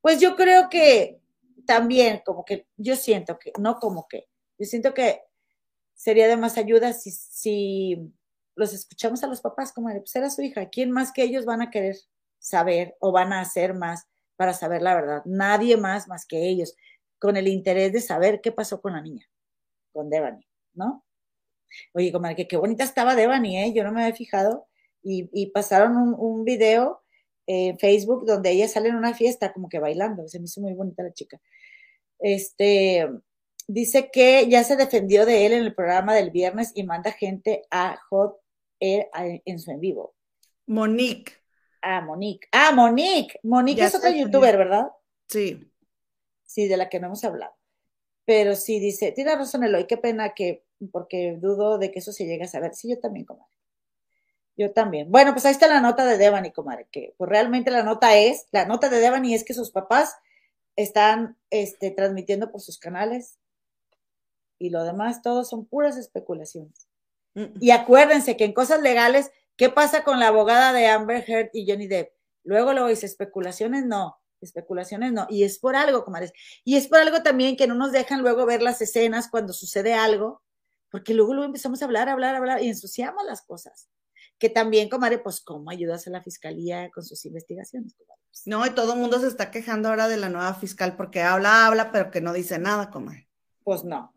[0.00, 1.20] pues yo creo que
[1.66, 4.26] también como que, yo siento que, no como que,
[4.58, 5.22] yo siento que
[5.94, 8.12] sería de más ayuda si, si
[8.56, 11.44] los escuchamos a los papás como de, pues era su hija, ¿quién más que ellos
[11.44, 11.96] van a querer
[12.38, 14.06] saber o van a hacer más
[14.36, 15.22] para saber la verdad?
[15.24, 16.74] Nadie más más que ellos,
[17.18, 19.26] con el interés de saber qué pasó con la niña,
[19.92, 21.03] con Devani, ¿no?
[21.92, 23.72] Oye, comadre, que qué bonita estaba Devani, ¿eh?
[23.74, 24.66] Yo no me había fijado
[25.02, 27.02] y, pasaron un, un video
[27.46, 30.72] en Facebook donde ella sale en una fiesta como que bailando, se me hizo muy
[30.74, 31.40] bonita la chica.
[32.18, 33.06] Este,
[33.66, 37.62] dice que ya se defendió de él en el programa del viernes y manda gente
[37.70, 38.36] a Hot
[38.80, 39.08] Air
[39.44, 40.14] en su en vivo.
[40.66, 41.32] Monique.
[41.82, 42.48] Ah, Monique.
[42.52, 43.38] Ah, Monique.
[43.42, 44.88] Monique es otra youtuber, ¿verdad?
[45.28, 45.70] Sí.
[46.44, 47.54] Sí, de la que no hemos hablado.
[48.24, 52.26] Pero sí, dice, tiene razón Eloy, qué pena que, porque dudo de que eso se
[52.26, 52.74] llegue a saber.
[52.74, 53.52] Sí, yo también, comadre.
[54.56, 55.10] Yo también.
[55.10, 58.46] Bueno, pues ahí está la nota de Devani, comadre, que pues realmente la nota es,
[58.52, 60.14] la nota de Devani es que sus papás
[60.76, 63.38] están este, transmitiendo por sus canales
[64.58, 66.88] y lo demás, todo son puras especulaciones.
[67.60, 71.68] Y acuérdense que en cosas legales, ¿qué pasa con la abogada de Amber Heard y
[71.68, 72.12] Johnny Depp?
[72.44, 75.26] Luego lo dice, especulaciones no, especulaciones no.
[75.28, 76.32] Y es por algo, comadres.
[76.62, 79.94] Y es por algo también que no nos dejan luego ver las escenas cuando sucede
[79.94, 80.42] algo,
[80.94, 83.88] porque luego luego empezamos a hablar, hablar, hablar y ensuciamos las cosas
[84.38, 87.96] que también, comadre, pues cómo ayudas a la fiscalía con sus investigaciones.
[88.46, 91.66] No, y todo el mundo se está quejando ahora de la nueva fiscal porque habla,
[91.66, 93.28] habla, pero que no dice nada, comadre.
[93.64, 94.14] Pues no.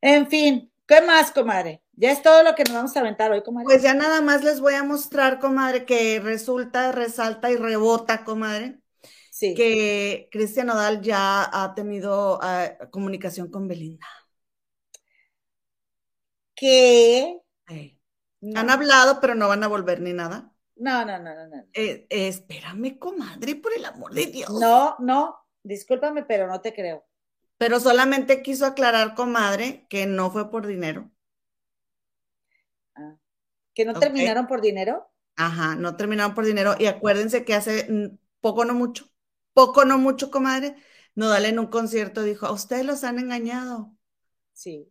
[0.00, 1.82] En fin, ¿qué más, comadre?
[1.94, 3.64] Ya es todo lo que nos vamos a aventar hoy, comadre.
[3.64, 8.78] Pues ya nada más les voy a mostrar, comadre, que resulta, resalta y rebota, comadre.
[9.32, 9.52] Sí.
[9.56, 14.06] Que Cristian Odal ya ha tenido ah, comunicación con Belinda.
[16.64, 17.42] ¿Qué?
[18.54, 20.50] Han hablado, pero no van a volver ni nada.
[20.76, 21.46] No, no, no, no.
[21.46, 21.64] no.
[21.74, 24.48] Eh, espérame, comadre, por el amor de Dios.
[24.48, 27.04] No, no, discúlpame, pero no te creo.
[27.58, 31.10] Pero solamente quiso aclarar, comadre, que no fue por dinero.
[32.94, 33.18] Ah.
[33.74, 35.06] ¿Que no terminaron por dinero?
[35.36, 36.76] Ajá, no terminaron por dinero.
[36.78, 39.10] Y acuérdense que hace mm, poco, no mucho,
[39.52, 40.76] poco, no mucho, comadre,
[41.14, 43.94] Nodal en un concierto dijo, a ustedes los han engañado.
[44.54, 44.90] Sí.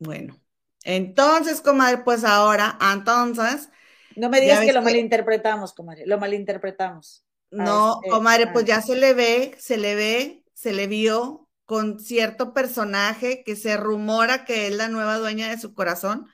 [0.00, 0.43] Bueno,
[0.84, 3.70] entonces, comadre, pues ahora, entonces.
[4.16, 7.24] No me digas que lo malinterpretamos, comadre, lo malinterpretamos.
[7.50, 11.98] No, este, comadre, pues ya se le ve, se le ve, se le vio con
[11.98, 16.26] cierto personaje que se rumora que es la nueva dueña de su corazón.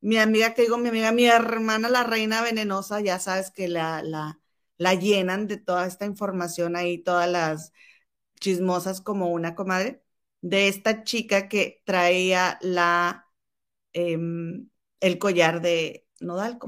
[0.00, 4.02] Mi amiga, que digo, mi amiga, mi hermana, la reina venenosa, ya sabes que la,
[4.02, 4.38] la,
[4.76, 7.72] la llenan de toda esta información ahí, todas las
[8.40, 10.02] chismosas como una comadre,
[10.40, 13.27] de esta chica que traía la
[14.00, 14.68] Em,
[15.00, 16.60] el collar de nodal,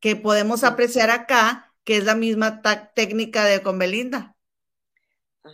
[0.00, 2.62] que podemos apreciar acá, que es la misma
[2.94, 4.36] técnica de con Belinda.
[5.44, 5.50] Ah.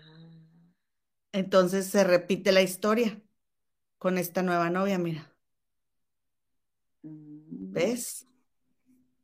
[1.33, 3.21] Entonces se repite la historia
[3.99, 5.35] con esta nueva novia, mira.
[7.03, 7.73] Mm.
[7.73, 8.29] ¿Ves?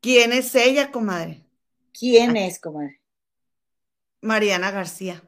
[0.00, 1.46] ¿Quién es ella, comadre?
[1.96, 3.00] ¿Quién es, comadre?
[4.20, 5.22] Mariana García.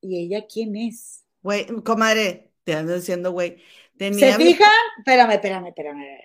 [0.00, 1.26] ¿Y ella quién es?
[1.42, 3.62] Güey, comadre, te ando diciendo, güey.
[3.98, 4.68] ¿Se fijan?
[4.98, 6.20] Espérame, espérame, espérame.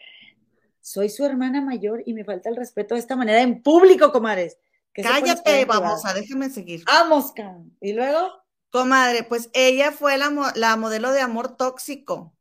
[0.81, 4.57] soy su hermana mayor y me falta el respeto de esta manera en público, comadres.
[4.93, 6.83] Cállate, vamos a déjeme seguir.
[6.85, 7.75] Vamos, can.
[7.81, 8.31] Y luego.
[8.69, 12.35] Comadre, pues ella fue la, la modelo de amor tóxico.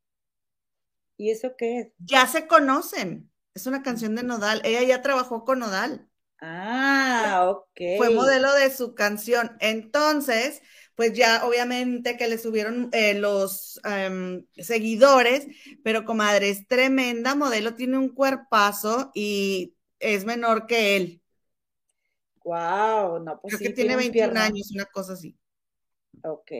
[1.16, 1.88] ¿Y eso qué es?
[1.98, 3.30] Ya se conocen.
[3.54, 4.60] Es una canción de Nodal.
[4.64, 6.08] Ella ya trabajó con Nodal.
[6.40, 7.98] Ah, ok.
[7.98, 9.56] Fue modelo de su canción.
[9.60, 10.62] Entonces,
[10.94, 15.46] pues ya obviamente que le subieron eh, los em, seguidores,
[15.82, 21.22] pero comadre, es tremenda modelo, tiene un cuerpazo y es menor que él.
[22.44, 25.38] Wow, no, pues Creo que tiene 21 años, una cosa así.
[26.24, 26.50] Ok.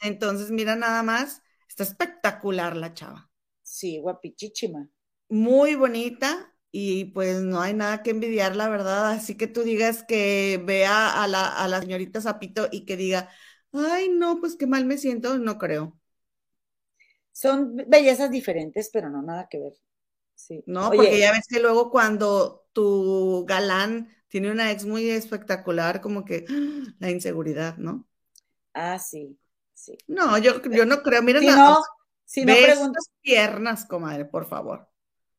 [0.00, 3.30] Entonces, mira nada más, está espectacular la chava.
[3.62, 4.88] Sí, guapichichima.
[5.28, 9.10] Muy bonita y pues no hay nada que envidiar, la verdad.
[9.12, 13.28] Así que tú digas que vea a la, a la señorita Zapito y que diga,
[13.72, 15.98] ay, no, pues qué mal me siento, no creo.
[17.32, 19.72] Son bellezas diferentes, pero no nada que ver.
[20.34, 20.64] Sí.
[20.66, 26.24] No, porque ya ves que luego cuando tu galán tiene una ex muy espectacular, como
[26.24, 26.44] que
[27.00, 28.06] la inseguridad, ¿no?
[28.74, 29.38] Ah, sí,
[29.74, 29.96] sí.
[30.06, 31.22] No, yo, yo no creo.
[31.22, 31.76] Mira, si no,
[32.24, 34.89] si no preguntas piernas, comadre, por favor.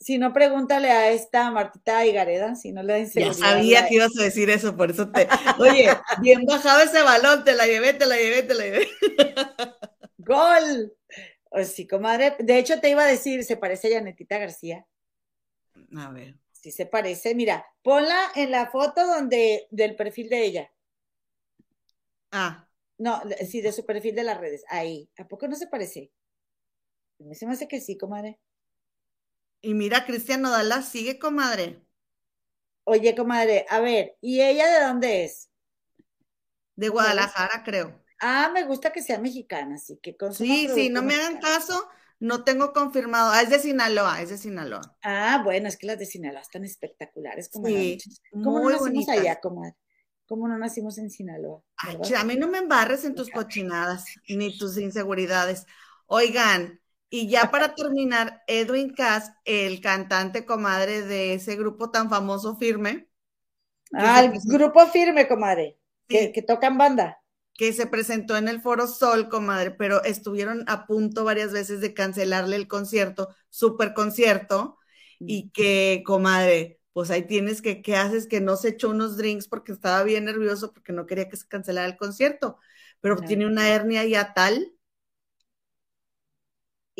[0.01, 3.11] Si no, pregúntale a esta Martita Higareda, si no le da.
[3.13, 5.27] Ya sabía que ibas a decir eso, por eso te.
[5.59, 5.89] Oye,
[6.21, 8.87] bien bajado ese balón, te la llevé, te la llevé, te la llevé.
[10.17, 10.97] ¡Gol!
[11.51, 12.35] Pues sí, comadre.
[12.39, 14.87] De hecho, te iba a decir, se parece a Janetita García.
[15.95, 16.35] A ver.
[16.51, 17.35] Sí se parece.
[17.35, 20.71] Mira, ponla en la foto donde, del perfil de ella.
[22.31, 22.67] Ah.
[22.97, 24.63] No, sí, de su perfil de las redes.
[24.67, 25.11] Ahí.
[25.19, 26.11] ¿A poco no se parece?
[27.19, 28.39] Me se me hace que sí, comadre.
[29.61, 31.81] Y mira, Cristian Nodal sigue, comadre.
[32.83, 35.49] Oye, comadre, a ver, ¿y ella de dónde es?
[36.75, 38.01] De Guadalajara, creo.
[38.19, 41.89] Ah, me gusta que sea mexicana, así que con Sí, sí, no me hagan caso,
[42.19, 43.31] no tengo confirmado.
[43.31, 44.81] Ah, es de Sinaloa, es de Sinaloa.
[45.03, 47.97] Ah, bueno, es que las de Sinaloa están espectaculares, comadre.
[47.99, 47.99] Sí,
[48.31, 49.75] ¿Cómo no nacimos allá, comadre?
[50.27, 51.61] ¿Cómo no nacimos en Sinaloa?
[51.77, 55.65] a mí no me embarres en tus cochinadas, ni tus inseguridades.
[56.07, 56.80] Oigan,
[57.13, 63.09] y ya para terminar, Edwin Cass, el cantante comadre de ese grupo tan famoso firme.
[63.91, 67.21] Ah, el grupo firme, comadre, que, que tocan banda.
[67.53, 71.93] Que se presentó en el Foro Sol, comadre, pero estuvieron a punto varias veces de
[71.93, 74.77] cancelarle el concierto, super concierto,
[75.19, 78.25] y que, comadre, pues ahí tienes que, ¿qué haces?
[78.25, 81.47] Que no se echó unos drinks porque estaba bien nervioso porque no quería que se
[81.49, 82.57] cancelara el concierto,
[83.01, 84.70] pero tiene una hernia ya tal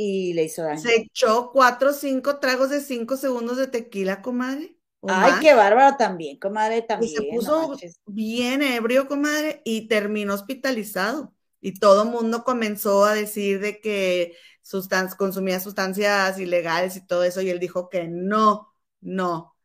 [0.03, 0.81] y le hizo daño.
[0.81, 4.75] Se echó cuatro o cinco tragos de cinco segundos de tequila, comadre.
[5.07, 7.13] Ay, qué bárbaro también, comadre, también.
[7.13, 7.75] se puso
[8.05, 11.33] bien ebrio, comadre, y terminó hospitalizado.
[11.59, 14.35] Y todo mundo comenzó a decir de que
[15.17, 19.55] consumía sustancias ilegales y todo eso, y él dijo que no, no.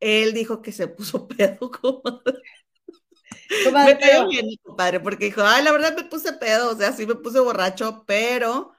[0.00, 2.42] Él dijo que se puso pedo, comadre.
[3.64, 7.06] Comadre, me bien, compadre, porque dijo, ay, la verdad me puse pedo, o sea, sí
[7.06, 8.72] me puse borracho, pero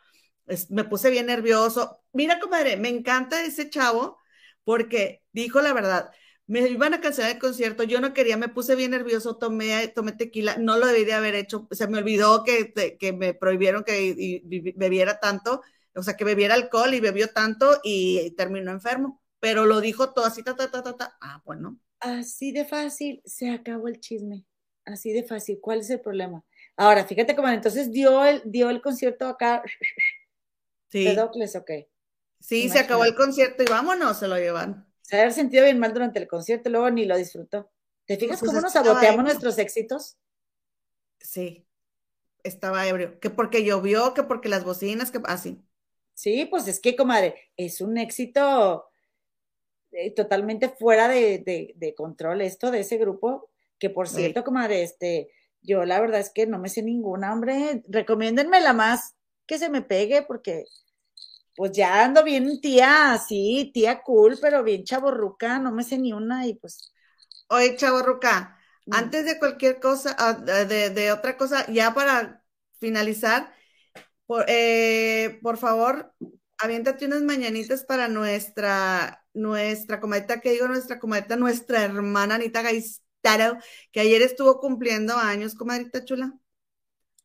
[0.69, 1.99] me puse bien nervioso.
[2.13, 4.17] Mira, comadre, me encanta ese chavo
[4.63, 6.11] porque dijo la verdad.
[6.47, 10.11] Me iban a cancelar el concierto, yo no quería, me puse bien nervioso, tomé, tomé
[10.11, 14.43] tequila, no lo debí de haber hecho, se me olvidó que, que me prohibieron que
[14.75, 15.61] bebiera tanto,
[15.95, 20.25] o sea, que bebiera alcohol y bebió tanto y terminó enfermo, pero lo dijo todo
[20.25, 21.17] así, ta, ta, ta, ta, ta.
[21.19, 21.79] Ah, bueno.
[21.99, 24.45] Así de fácil, se acabó el chisme,
[24.85, 26.43] así de fácil, ¿cuál es el problema?
[26.77, 29.63] Ahora, fíjate cómo entonces dio el, dio el concierto acá
[30.95, 31.57] Sí.
[31.57, 31.71] ok.
[32.39, 34.87] Sí, se acabó el concierto y vámonos, se lo llevan.
[35.01, 37.69] Se haber sentido bien mal durante el concierto luego ni lo disfrutó.
[38.05, 40.17] ¿Te fijas pues cómo nos saboteamos nuestros éxitos?
[41.19, 41.67] Sí,
[42.43, 43.19] estaba ebrio.
[43.19, 45.61] Que porque llovió, que porque las bocinas, que así.
[46.13, 48.85] sí, pues es que, comadre, es un éxito
[49.91, 53.49] eh, totalmente fuera de, control esto de ese grupo.
[53.79, 55.29] Que por cierto, comadre, este,
[55.61, 57.83] yo la verdad es que no me sé ninguna, hombre.
[57.89, 59.15] Recomiéndenme la más
[59.45, 60.65] que se me pegue porque
[61.55, 66.11] pues ya ando bien tía, sí, tía cool, pero bien chaborruca, no me sé ni
[66.11, 66.93] una y pues.
[67.47, 68.93] Oye, chaborruca, mm.
[68.93, 72.43] antes de cualquier cosa, ah, de, otra cosa, ya para
[72.79, 73.53] finalizar,
[74.25, 76.13] por, eh, por favor,
[76.57, 83.57] aviéntate unas mañanitas para nuestra, nuestra comadita, que digo nuestra comadita, nuestra hermana Anita Gaistaro,
[83.91, 86.33] que ayer estuvo cumpliendo años, comadita chula.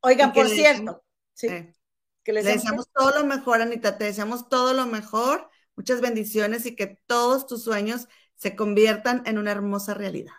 [0.02, 1.02] Oigan, por cierto,
[1.34, 1.48] sí.
[1.48, 1.74] Eh,
[2.22, 6.76] que les deseamos todo lo mejor, Anita, te deseamos todo lo mejor, muchas bendiciones y
[6.76, 10.32] que todos tus sueños se conviertan en una hermosa realidad.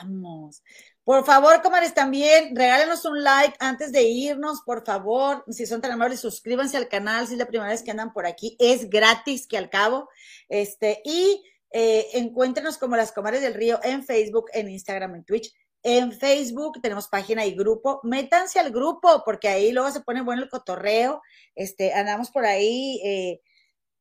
[0.00, 0.62] Vamos.
[1.04, 5.44] Por favor, comadres, también regálenos un like antes de irnos, por favor.
[5.48, 8.26] Si son tan amables, suscríbanse al canal si es la primera vez que andan por
[8.26, 8.56] aquí.
[8.58, 10.08] Es gratis que al cabo.
[10.48, 15.54] Este, y eh, encuéntrenos como las comadres del río en Facebook, en Instagram, en Twitch.
[15.88, 18.00] En Facebook tenemos página y grupo.
[18.02, 21.22] Métanse al grupo porque ahí luego se pone bueno el cotorreo.
[21.54, 23.00] Este, andamos por ahí.
[23.04, 23.40] Eh,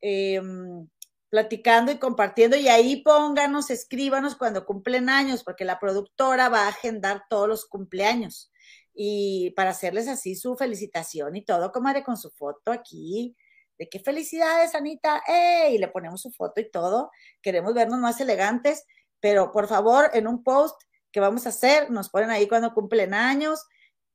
[0.02, 0.88] em,
[1.30, 6.70] platicando y compartiendo y ahí pónganos, escríbanos cuando cumplen años, porque la productora va a
[6.70, 8.52] agendar todos los cumpleaños
[8.94, 13.36] y para hacerles así su felicitación y todo, comadre, con su foto aquí,
[13.78, 15.72] de qué felicidades, Anita, ¡eh!
[15.74, 18.86] y le ponemos su foto y todo, queremos vernos más elegantes,
[19.20, 20.82] pero por favor, en un post
[21.16, 23.64] que vamos a hacer, nos ponen ahí cuando cumplen años,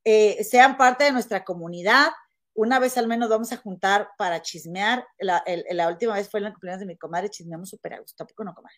[0.04, 2.10] eh, sean parte de nuestra comunidad,
[2.52, 5.06] una vez al menos vamos a juntar para chismear.
[5.18, 8.22] La, última vez fue en el cumpleaños de mi comadre, chismeamos súper a gusto.
[8.22, 8.76] ¿A no, comadre?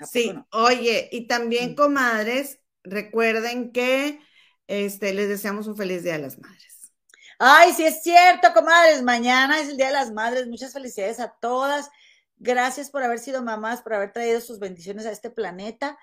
[0.00, 1.74] Sí, oye, y también, mm.
[1.76, 4.18] comadres, recuerden que
[4.66, 6.92] este, les deseamos un feliz Día de las Madres.
[7.38, 9.04] Ay, sí es cierto, comadres.
[9.04, 10.48] Mañana es el Día de las Madres.
[10.48, 11.90] Muchas felicidades a todas.
[12.38, 15.96] Gracias por haber sido mamás, por haber traído sus bendiciones a este planeta.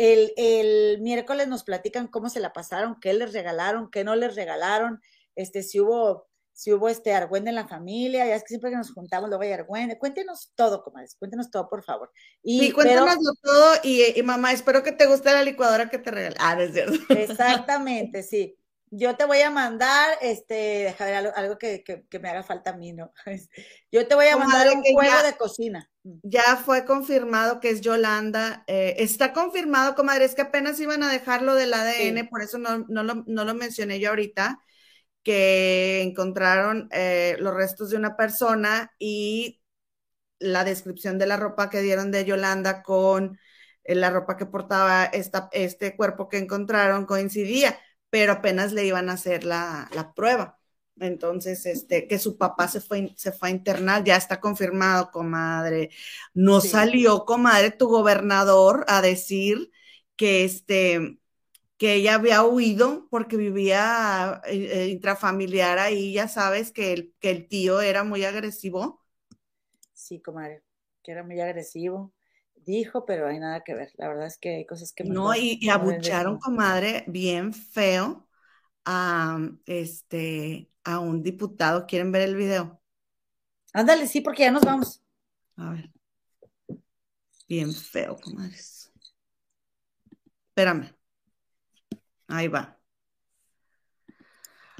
[0.00, 4.34] El, el miércoles nos platican cómo se la pasaron, qué les regalaron, qué no les
[4.34, 5.00] regalaron,
[5.36, 8.76] este, si hubo si hubo este argüende en la familia, ya es que siempre que
[8.76, 9.98] nos juntamos luego hay argüende.
[9.98, 12.12] Cuéntenos todo, comadres, cuéntenos todo, por favor.
[12.42, 16.36] Y, sí, cuéntanoslo todo y, mamá, espero que te guste la licuadora que te regalé.
[16.38, 16.92] Ah, es cierto.
[17.08, 18.58] Exactamente, sí.
[18.90, 20.54] Yo te voy a mandar, este,
[20.84, 23.10] deja ver algo, que, me haga falta a mí, ¿no?
[23.90, 25.89] Yo te voy a mandar un juego de cocina.
[26.02, 28.64] Ya fue confirmado que es Yolanda.
[28.66, 32.86] Eh, está confirmado, comadre, es que apenas iban a dejarlo del ADN, por eso no,
[32.88, 34.60] no, lo, no lo mencioné yo ahorita
[35.22, 39.60] que encontraron eh, los restos de una persona y
[40.38, 43.38] la descripción de la ropa que dieron de Yolanda con
[43.84, 47.78] eh, la ropa que portaba esta, este cuerpo que encontraron coincidía,
[48.10, 50.59] pero apenas le iban a hacer la, prueba.
[51.00, 55.90] Entonces, este, que su papá se fue, se fue a internar, ya está confirmado, comadre.
[56.34, 59.70] No salió, comadre, tu gobernador a decir
[60.16, 61.18] que este,
[61.78, 67.30] que ella había huido porque vivía eh, eh, intrafamiliar ahí, ya sabes que el, que
[67.30, 69.02] el tío era muy agresivo.
[69.94, 70.62] Sí, comadre,
[71.02, 72.12] que era muy agresivo.
[72.54, 73.92] Dijo, pero hay nada que ver.
[73.96, 75.04] La verdad es que hay cosas que...
[75.04, 78.28] No, y, abucharon, comadre, bien feo
[78.84, 81.86] a, este, a un diputado.
[81.86, 82.80] ¿Quieren ver el video?
[83.72, 85.02] Ándale, sí, porque ya nos vamos.
[85.56, 85.90] A ver.
[87.48, 88.92] Bien feo, comadres.
[90.48, 90.94] Espérame.
[92.28, 92.78] Ahí va.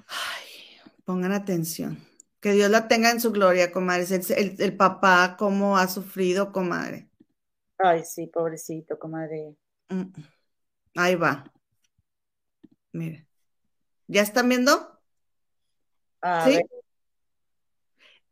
[0.07, 1.99] Ay, pongan atención.
[2.41, 4.07] Que Dios la tenga en su gloria, comadre.
[4.37, 7.11] El, papá, cómo ha sufrido, comadre.
[7.79, 9.57] Ay, sí, pobrecito, comadre.
[9.89, 10.13] Mm,
[10.97, 11.45] ahí va.
[12.93, 13.30] Mire.
[14.11, 15.01] ¿Ya están viendo?
[16.45, 16.61] sí.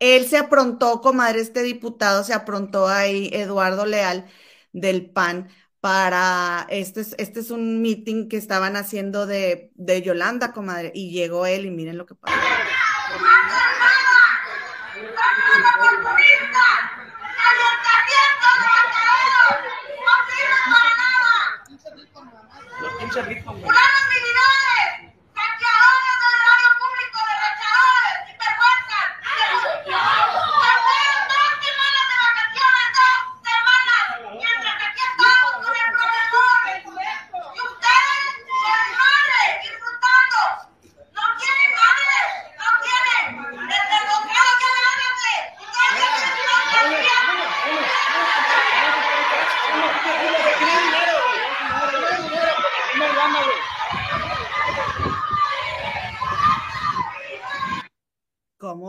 [0.00, 4.28] Él se aprontó, comadre, este diputado se aprontó ahí, Eduardo Leal,
[4.72, 5.48] del PAN,
[5.80, 11.10] para, este es, este es un meeting que estaban haciendo de, de Yolanda, comadre, y
[11.10, 12.34] llegó él y miren lo que pasó.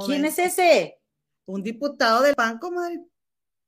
[0.06, 1.00] ¿Quién es ese?
[1.46, 3.04] Un diputado del PAN, comadre.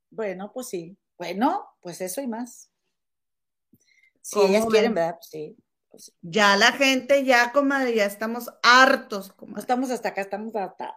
[0.09, 0.97] Bueno, pues sí.
[1.17, 2.71] Bueno, pues eso y más.
[4.21, 5.17] Si ellas quieren, ¿verdad?
[5.19, 5.55] Pues,
[5.89, 10.55] pues sí, Ya la gente, ya, comadre, ya estamos hartos, No estamos hasta acá, estamos
[10.55, 10.95] hasta.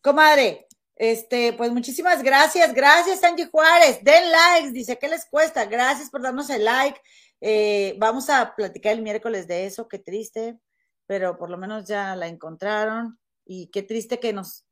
[0.00, 0.66] Comadre,
[0.96, 5.66] este, pues muchísimas gracias, gracias Angie Juárez, den likes, dice, ¿qué les cuesta?
[5.66, 7.00] Gracias por darnos el like.
[7.40, 10.58] Eh, vamos a platicar el miércoles de eso, qué triste,
[11.06, 13.18] pero por lo menos ya la encontraron.
[13.46, 14.66] Y qué triste que nos,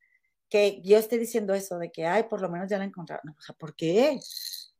[0.49, 3.35] que yo esté diciendo eso, de que, ay, por lo menos ya la encontraron.
[3.37, 4.19] O sea, ¿por qué?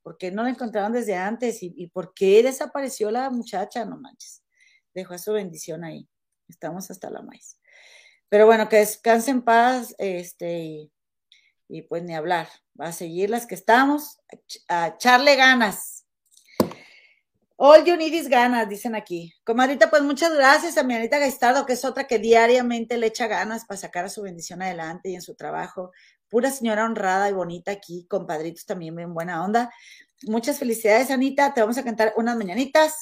[0.04, 1.64] ¿Por qué no la encontraron desde antes?
[1.64, 3.86] ¿Y, por qué desapareció la muchacha?
[3.86, 4.44] No manches.
[4.94, 6.08] Dejó su bendición ahí.
[6.48, 7.60] Estamos hasta la maíz.
[8.30, 10.92] Pero bueno, que descanse en paz, este, y,
[11.68, 12.50] y pues ni hablar.
[12.80, 14.20] Va a seguir las que estamos,
[14.68, 15.95] a echarle ganas.
[17.58, 19.34] All you need is ganas, dicen aquí.
[19.46, 23.28] Comadrita, pues muchas gracias a mi Anita Gaistardo, que es otra que diariamente le echa
[23.28, 25.92] ganas para sacar a su bendición adelante y en su trabajo.
[26.30, 29.72] Pura señora honrada y bonita aquí, compadritos también bien buena onda.
[30.24, 31.54] Muchas felicidades, Anita.
[31.54, 32.94] Te vamos a cantar unas mañanitas.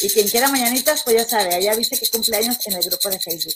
[0.00, 3.18] Y quien quiera mañanitas, pues ya sabe, allá viste que cumpleaños en el grupo de
[3.18, 3.54] Facebook.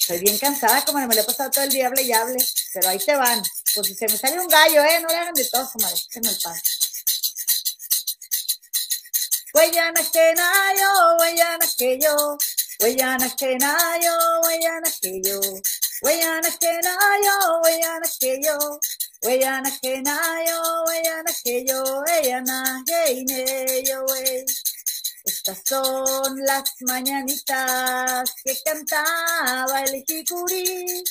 [0.00, 2.36] Estoy bien cansada, como me lo he pasado todo el día, hable y hable,
[2.74, 3.42] pero ahí te van.
[3.74, 5.00] Pues si se me sale un gallo, ¿eh?
[5.00, 6.71] No le hagan de todo, comadre, se me pasa.
[25.24, 31.04] Estas son las mañanitas que cantaba el Jicurí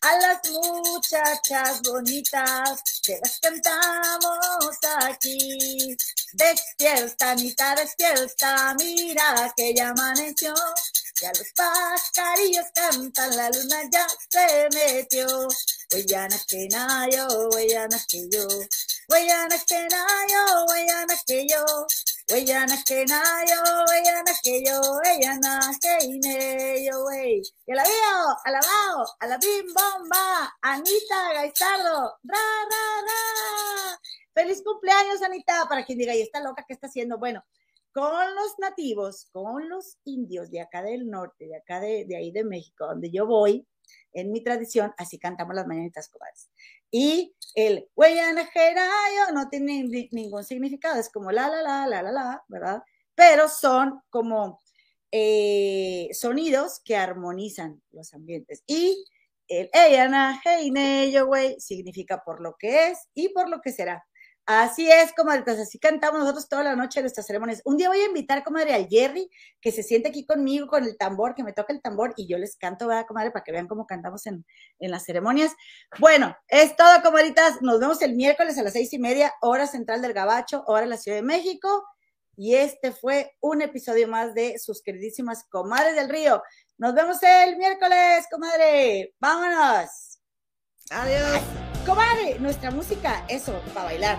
[0.00, 5.96] a las muchachas bonitas que las cantamos aquí.
[6.32, 10.54] Despierta, Anita, despierta, mira que ya amaneció.
[11.20, 15.48] Ya los pajarillos cantan, la luna ya se metió.
[15.92, 18.46] Huellana que nayo, huellana que yo.
[19.08, 21.64] Huellana que nayo, huellana que yo.
[22.30, 23.56] Huellana que nayo,
[23.88, 27.40] huellana que yo, huellana que ine yo, wey.
[27.66, 32.38] Y la veo, alabao, a la bim bomba, Anita Gaistardo, ra,
[32.70, 34.00] ra, ra.
[34.34, 37.16] Feliz cumpleaños, Anita, para quien diga, y está loca, ¿qué está haciendo?
[37.18, 37.42] Bueno,
[37.92, 42.30] con los nativos, con los indios de acá del norte, de acá de, de ahí
[42.30, 43.66] de México, donde yo voy,
[44.12, 46.50] en mi tradición, así cantamos las mañanitas cobardes.
[46.90, 52.12] Y el Hueyanajerayo no tiene ni, ningún significado, es como la, la, la, la, la,
[52.12, 52.82] la, ¿verdad?
[53.14, 54.60] Pero son como
[55.10, 58.62] eh, sonidos que armonizan los ambientes.
[58.66, 59.04] Y
[59.48, 64.04] el Eyanajeine, güey, significa por lo que es y por lo que será.
[64.50, 67.60] Así es, comadres, así cantamos nosotros toda la noche en nuestras ceremonias.
[67.66, 69.30] Un día voy a invitar, comadre, al Jerry,
[69.60, 72.38] que se siente aquí conmigo con el tambor, que me toque el tambor y yo
[72.38, 73.30] les canto, ¿verdad, comadre?
[73.30, 74.46] Para que vean cómo cantamos en,
[74.78, 75.52] en las ceremonias.
[75.98, 77.60] Bueno, es todo, comadritas.
[77.60, 80.86] Nos vemos el miércoles a las seis y media, hora central del Gabacho, hora de
[80.86, 81.84] la Ciudad de México.
[82.34, 86.42] Y este fue un episodio más de sus queridísimas comadres del río.
[86.78, 89.14] Nos vemos el miércoles, comadre.
[89.20, 90.20] Vámonos.
[90.88, 91.67] Adiós.
[91.88, 94.18] Comadre, nuestra música, eso, para bailar.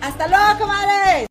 [0.00, 1.26] Hasta luego, comadres.